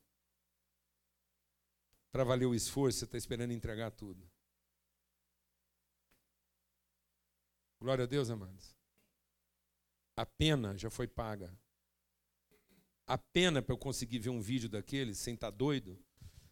Para 2.09 2.23
valer 2.23 2.45
o 2.45 2.55
esforço, 2.55 2.99
você 2.99 3.03
está 3.03 3.17
esperando 3.17 3.51
entregar 3.51 3.91
tudo. 3.91 4.25
Glória 7.77 8.05
a 8.05 8.07
Deus, 8.07 8.29
amados. 8.29 8.73
A 10.15 10.25
pena 10.25 10.77
já 10.77 10.89
foi 10.89 11.09
paga. 11.09 11.53
A 13.05 13.17
pena 13.17 13.61
para 13.61 13.73
eu 13.73 13.77
conseguir 13.77 14.19
ver 14.19 14.29
um 14.29 14.39
vídeo 14.39 14.69
daquele 14.69 15.13
sem 15.13 15.33
estar 15.33 15.51
tá 15.51 15.57
doido, 15.57 16.01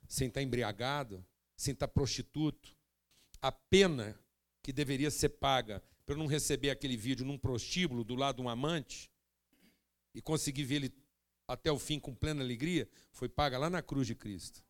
sem 0.06 0.28
estar 0.28 0.42
tá 0.42 0.44
embriagado, 0.44 1.26
sem 1.56 1.72
estar 1.72 1.88
tá 1.88 1.94
prostituto. 1.94 2.76
A 3.42 3.54
pena 3.54 4.20
que 4.62 4.74
deveria 4.74 5.10
ser 5.10 5.30
paga 5.30 5.82
para 6.06 6.16
eu 6.16 6.20
não 6.20 6.28
receber 6.28 6.72
aquele 6.72 6.98
vídeo 6.98 7.26
num 7.26 7.38
prostíbulo 7.38 8.04
do 8.04 8.16
lado 8.16 8.36
de 8.36 8.42
um 8.42 8.50
amante 8.50 9.10
e 10.14 10.22
conseguir 10.22 10.72
ele 10.74 10.94
até 11.48 11.72
o 11.72 11.80
fim 11.80 12.00
com 12.00 12.14
plena 12.14 12.44
alegria, 12.44 12.88
foi 13.12 13.28
paga 13.28 13.58
lá 13.58 13.70
na 13.70 13.82
cruz 13.82 14.06
de 14.06 14.16
Cristo. 14.16 14.64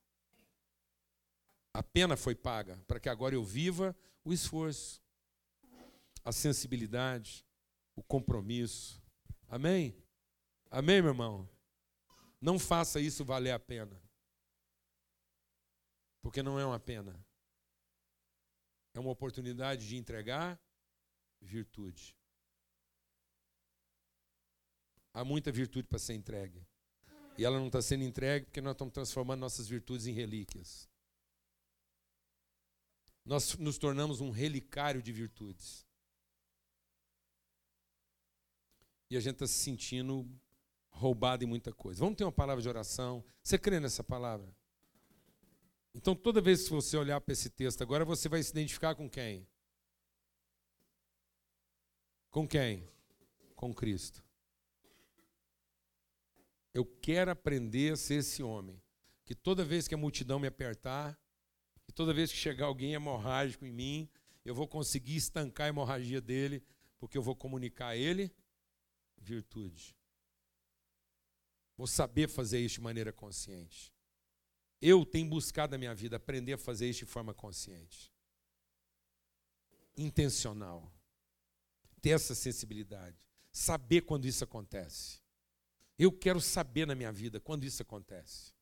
A 1.73 1.83
pena 1.83 2.15
foi 2.15 2.33
paga 2.35 2.77
para 2.87 2.99
que 2.99 3.09
agora 3.09 3.35
eu 3.35 3.43
viva 3.43 3.95
o 4.23 4.33
esforço, 4.33 5.01
a 6.23 6.31
sensibilidade, 6.31 7.45
o 7.95 8.03
compromisso. 8.03 9.01
Amém? 9.47 9.95
Amém, 10.71 11.01
meu 11.01 11.11
irmão? 11.11 11.49
Não 12.41 12.57
faça 12.57 12.99
isso 12.99 13.25
valer 13.25 13.51
a 13.51 13.59
pena. 13.59 14.01
Porque 16.21 16.41
não 16.41 16.59
é 16.59 16.65
uma 16.65 16.79
pena. 16.79 17.19
É 18.93 18.99
uma 18.99 19.11
oportunidade 19.11 19.87
de 19.87 19.97
entregar 19.97 20.59
virtude. 21.41 22.15
Há 25.13 25.23
muita 25.23 25.51
virtude 25.51 25.87
para 25.87 25.99
ser 25.99 26.13
entregue. 26.13 26.65
E 27.37 27.45
ela 27.45 27.57
não 27.57 27.67
está 27.67 27.81
sendo 27.81 28.03
entregue 28.03 28.45
porque 28.45 28.61
nós 28.61 28.73
estamos 28.73 28.93
transformando 28.93 29.39
nossas 29.39 29.67
virtudes 29.67 30.07
em 30.07 30.11
relíquias 30.11 30.89
nós 33.29 33.55
nos 33.57 33.77
tornamos 33.77 34.21
um 34.21 34.31
relicário 34.31 35.03
de 35.03 35.11
virtudes. 35.11 35.85
E 39.07 39.15
a 39.15 39.19
gente 39.19 39.35
está 39.35 39.45
se 39.45 39.53
sentindo 39.53 40.27
roubado 40.89 41.43
em 41.43 41.47
muita 41.47 41.71
coisa. 41.71 41.99
Vamos 41.99 42.17
ter 42.17 42.23
uma 42.23 42.31
palavra 42.31 42.59
de 42.59 42.67
oração. 42.67 43.23
Você 43.43 43.59
crê 43.59 43.79
nessa 43.79 44.03
palavra? 44.03 44.51
Então, 45.93 46.15
toda 46.15 46.41
vez 46.41 46.63
que 46.63 46.71
você 46.71 46.97
olhar 46.97 47.21
para 47.21 47.33
esse 47.33 47.51
texto 47.51 47.83
agora, 47.83 48.03
você 48.03 48.27
vai 48.27 48.41
se 48.41 48.49
identificar 48.49 48.95
com 48.95 49.07
quem? 49.07 49.47
Com 52.31 52.47
quem? 52.47 52.87
Com 53.55 53.73
Cristo. 53.73 54.23
Eu 56.79 56.85
quero 56.85 57.29
aprender 57.29 57.91
a 57.91 57.97
ser 57.97 58.15
esse 58.15 58.41
homem. 58.41 58.81
Que 59.25 59.35
toda 59.35 59.65
vez 59.65 59.85
que 59.85 59.93
a 59.93 59.97
multidão 59.97 60.39
me 60.39 60.47
apertar, 60.47 61.19
e 61.85 61.91
toda 61.91 62.13
vez 62.13 62.31
que 62.31 62.37
chegar 62.37 62.67
alguém 62.67 62.93
hemorrágico 62.93 63.65
em 63.65 63.71
mim, 63.71 64.09
eu 64.45 64.55
vou 64.55 64.65
conseguir 64.65 65.17
estancar 65.17 65.65
a 65.65 65.69
hemorragia 65.69 66.21
dele, 66.21 66.63
porque 66.97 67.17
eu 67.17 67.21
vou 67.21 67.35
comunicar 67.35 67.89
a 67.89 67.97
ele 67.97 68.33
virtude. 69.17 69.93
Vou 71.75 71.85
saber 71.85 72.29
fazer 72.29 72.61
isso 72.61 72.75
de 72.75 72.81
maneira 72.81 73.11
consciente. 73.11 73.93
Eu 74.81 75.05
tenho 75.05 75.27
buscado 75.27 75.71
na 75.71 75.77
minha 75.77 75.93
vida 75.93 76.15
aprender 76.15 76.53
a 76.53 76.57
fazer 76.57 76.89
isso 76.89 76.99
de 76.99 77.11
forma 77.11 77.33
consciente. 77.33 78.09
Intencional. 79.97 80.89
Ter 82.01 82.11
essa 82.11 82.33
sensibilidade. 82.33 83.17
Saber 83.51 84.03
quando 84.03 84.23
isso 84.23 84.45
acontece. 84.45 85.19
Eu 85.99 86.13
quero 86.13 86.39
saber 86.39 86.87
na 86.87 86.95
minha 86.95 87.11
vida 87.11 87.41
quando 87.41 87.65
isso 87.65 87.81
acontece. 87.81 88.53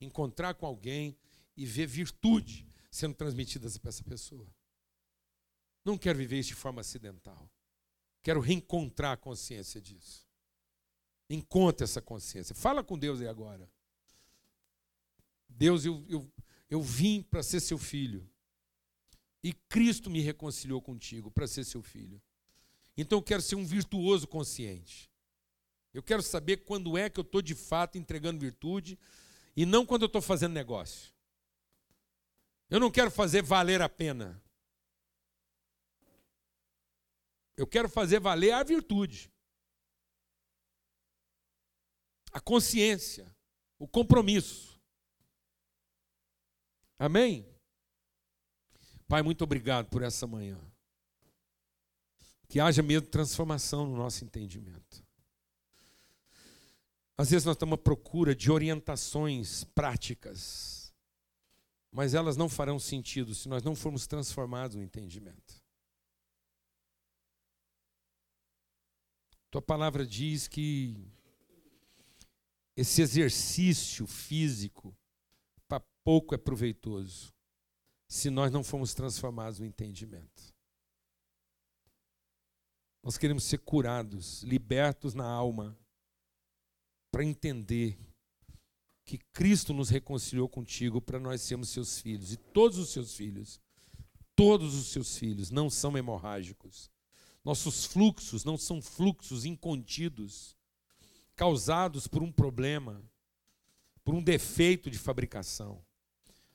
Encontrar 0.00 0.54
com 0.54 0.66
alguém 0.66 1.16
e 1.56 1.64
ver 1.64 1.86
virtude 1.86 2.66
sendo 2.90 3.14
transmitidas 3.14 3.78
para 3.78 3.90
essa 3.90 4.02
pessoa. 4.02 4.52
Não 5.84 5.96
quero 5.96 6.18
viver 6.18 6.40
isso 6.40 6.48
de 6.48 6.54
forma 6.56 6.80
acidental. 6.80 7.48
Quero 8.20 8.40
reencontrar 8.40 9.12
a 9.12 9.16
consciência 9.16 9.80
disso. 9.80 10.26
Encontre 11.30 11.84
essa 11.84 12.02
consciência. 12.02 12.52
Fala 12.52 12.82
com 12.82 12.98
Deus 12.98 13.20
aí 13.20 13.28
agora. 13.28 13.70
Deus, 15.48 15.84
eu, 15.84 16.04
eu, 16.08 16.32
eu 16.68 16.82
vim 16.82 17.22
para 17.22 17.44
ser 17.44 17.60
seu 17.60 17.78
filho. 17.78 18.28
E 19.40 19.52
Cristo 19.52 20.10
me 20.10 20.20
reconciliou 20.20 20.82
contigo 20.82 21.30
para 21.30 21.46
ser 21.46 21.64
seu 21.64 21.80
filho. 21.80 22.20
Então 22.96 23.18
eu 23.18 23.22
quero 23.22 23.40
ser 23.40 23.54
um 23.54 23.64
virtuoso 23.64 24.26
consciente. 24.26 25.11
Eu 25.92 26.02
quero 26.02 26.22
saber 26.22 26.58
quando 26.58 26.96
é 26.96 27.10
que 27.10 27.20
eu 27.20 27.22
estou 27.22 27.42
de 27.42 27.54
fato 27.54 27.98
entregando 27.98 28.40
virtude 28.40 28.98
e 29.56 29.66
não 29.66 29.84
quando 29.84 30.02
eu 30.02 30.06
estou 30.06 30.22
fazendo 30.22 30.52
negócio. 30.52 31.12
Eu 32.70 32.80
não 32.80 32.90
quero 32.90 33.10
fazer 33.10 33.42
valer 33.42 33.82
a 33.82 33.88
pena. 33.88 34.42
Eu 37.54 37.66
quero 37.66 37.88
fazer 37.88 38.18
valer 38.18 38.52
a 38.52 38.62
virtude, 38.62 39.30
a 42.32 42.40
consciência, 42.40 43.30
o 43.78 43.86
compromisso. 43.86 44.80
Amém? 46.98 47.46
Pai, 49.06 49.20
muito 49.20 49.44
obrigado 49.44 49.90
por 49.90 50.02
essa 50.02 50.26
manhã. 50.26 50.58
Que 52.48 52.58
haja 52.58 52.82
mesmo 52.82 53.06
transformação 53.08 53.86
no 53.86 53.96
nosso 53.96 54.24
entendimento. 54.24 55.01
Às 57.22 57.30
vezes 57.30 57.46
nós 57.46 57.54
estamos 57.54 57.74
à 57.74 57.78
procura 57.78 58.34
de 58.34 58.50
orientações 58.50 59.62
práticas, 59.62 60.92
mas 61.88 62.14
elas 62.14 62.36
não 62.36 62.48
farão 62.48 62.80
sentido 62.80 63.32
se 63.32 63.48
nós 63.48 63.62
não 63.62 63.76
formos 63.76 64.08
transformados 64.08 64.74
no 64.74 64.82
entendimento. 64.82 65.62
Tua 69.52 69.62
palavra 69.62 70.04
diz 70.04 70.48
que 70.48 70.96
esse 72.76 73.00
exercício 73.00 74.04
físico 74.04 74.92
para 75.68 75.78
pouco 76.02 76.34
é 76.34 76.38
proveitoso 76.38 77.32
se 78.08 78.30
nós 78.30 78.50
não 78.50 78.64
formos 78.64 78.94
transformados 78.94 79.60
no 79.60 79.64
entendimento. 79.64 80.52
Nós 83.00 83.16
queremos 83.16 83.44
ser 83.44 83.58
curados, 83.58 84.42
libertos 84.42 85.14
na 85.14 85.24
alma, 85.24 85.78
para 87.12 87.22
entender 87.22 87.98
que 89.04 89.18
Cristo 89.18 89.74
nos 89.74 89.90
reconciliou 89.90 90.48
contigo 90.48 91.00
para 91.00 91.20
nós 91.20 91.42
sermos 91.42 91.68
seus 91.68 92.00
filhos. 92.00 92.32
E 92.32 92.36
todos 92.36 92.78
os 92.78 92.88
seus 92.88 93.14
filhos, 93.14 93.60
todos 94.34 94.74
os 94.74 94.86
seus 94.86 95.18
filhos 95.18 95.50
não 95.50 95.68
são 95.68 95.96
hemorrágicos. 95.98 96.90
Nossos 97.44 97.84
fluxos 97.84 98.44
não 98.44 98.56
são 98.56 98.80
fluxos 98.80 99.44
incontidos, 99.44 100.56
causados 101.36 102.06
por 102.06 102.22
um 102.22 102.32
problema, 102.32 103.04
por 104.02 104.14
um 104.14 104.22
defeito 104.22 104.90
de 104.90 104.98
fabricação. 104.98 105.84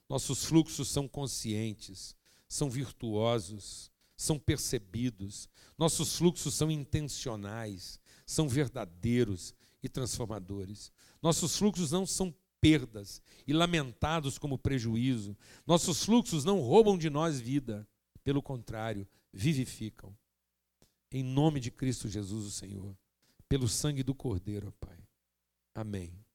Nossos 0.09 0.45
fluxos 0.45 0.87
são 0.87 1.07
conscientes, 1.07 2.15
são 2.47 2.69
virtuosos, 2.69 3.91
são 4.15 4.39
percebidos. 4.39 5.47
Nossos 5.77 6.15
fluxos 6.15 6.55
são 6.55 6.71
intencionais, 6.71 7.99
são 8.25 8.47
verdadeiros 8.49 9.53
e 9.87 9.89
transformadores. 9.89 10.91
Nossos 11.21 11.57
fluxos 11.57 11.91
não 11.91 12.05
são 12.05 12.33
perdas 12.61 13.21
e 13.47 13.53
lamentados 13.53 14.37
como 14.37 14.57
prejuízo. 14.57 15.35
Nossos 15.65 16.03
fluxos 16.03 16.45
não 16.45 16.59
roubam 16.59 16.97
de 16.97 17.09
nós 17.09 17.39
vida, 17.39 17.87
pelo 18.23 18.41
contrário, 18.41 19.07
vivificam. 19.33 20.15
Em 21.11 21.23
nome 21.23 21.59
de 21.59 21.71
Cristo 21.71 22.07
Jesus, 22.07 22.45
o 22.45 22.51
Senhor, 22.51 22.95
pelo 23.47 23.67
sangue 23.67 24.03
do 24.03 24.13
Cordeiro, 24.13 24.73
Pai. 24.79 24.99
Amém. 25.73 26.26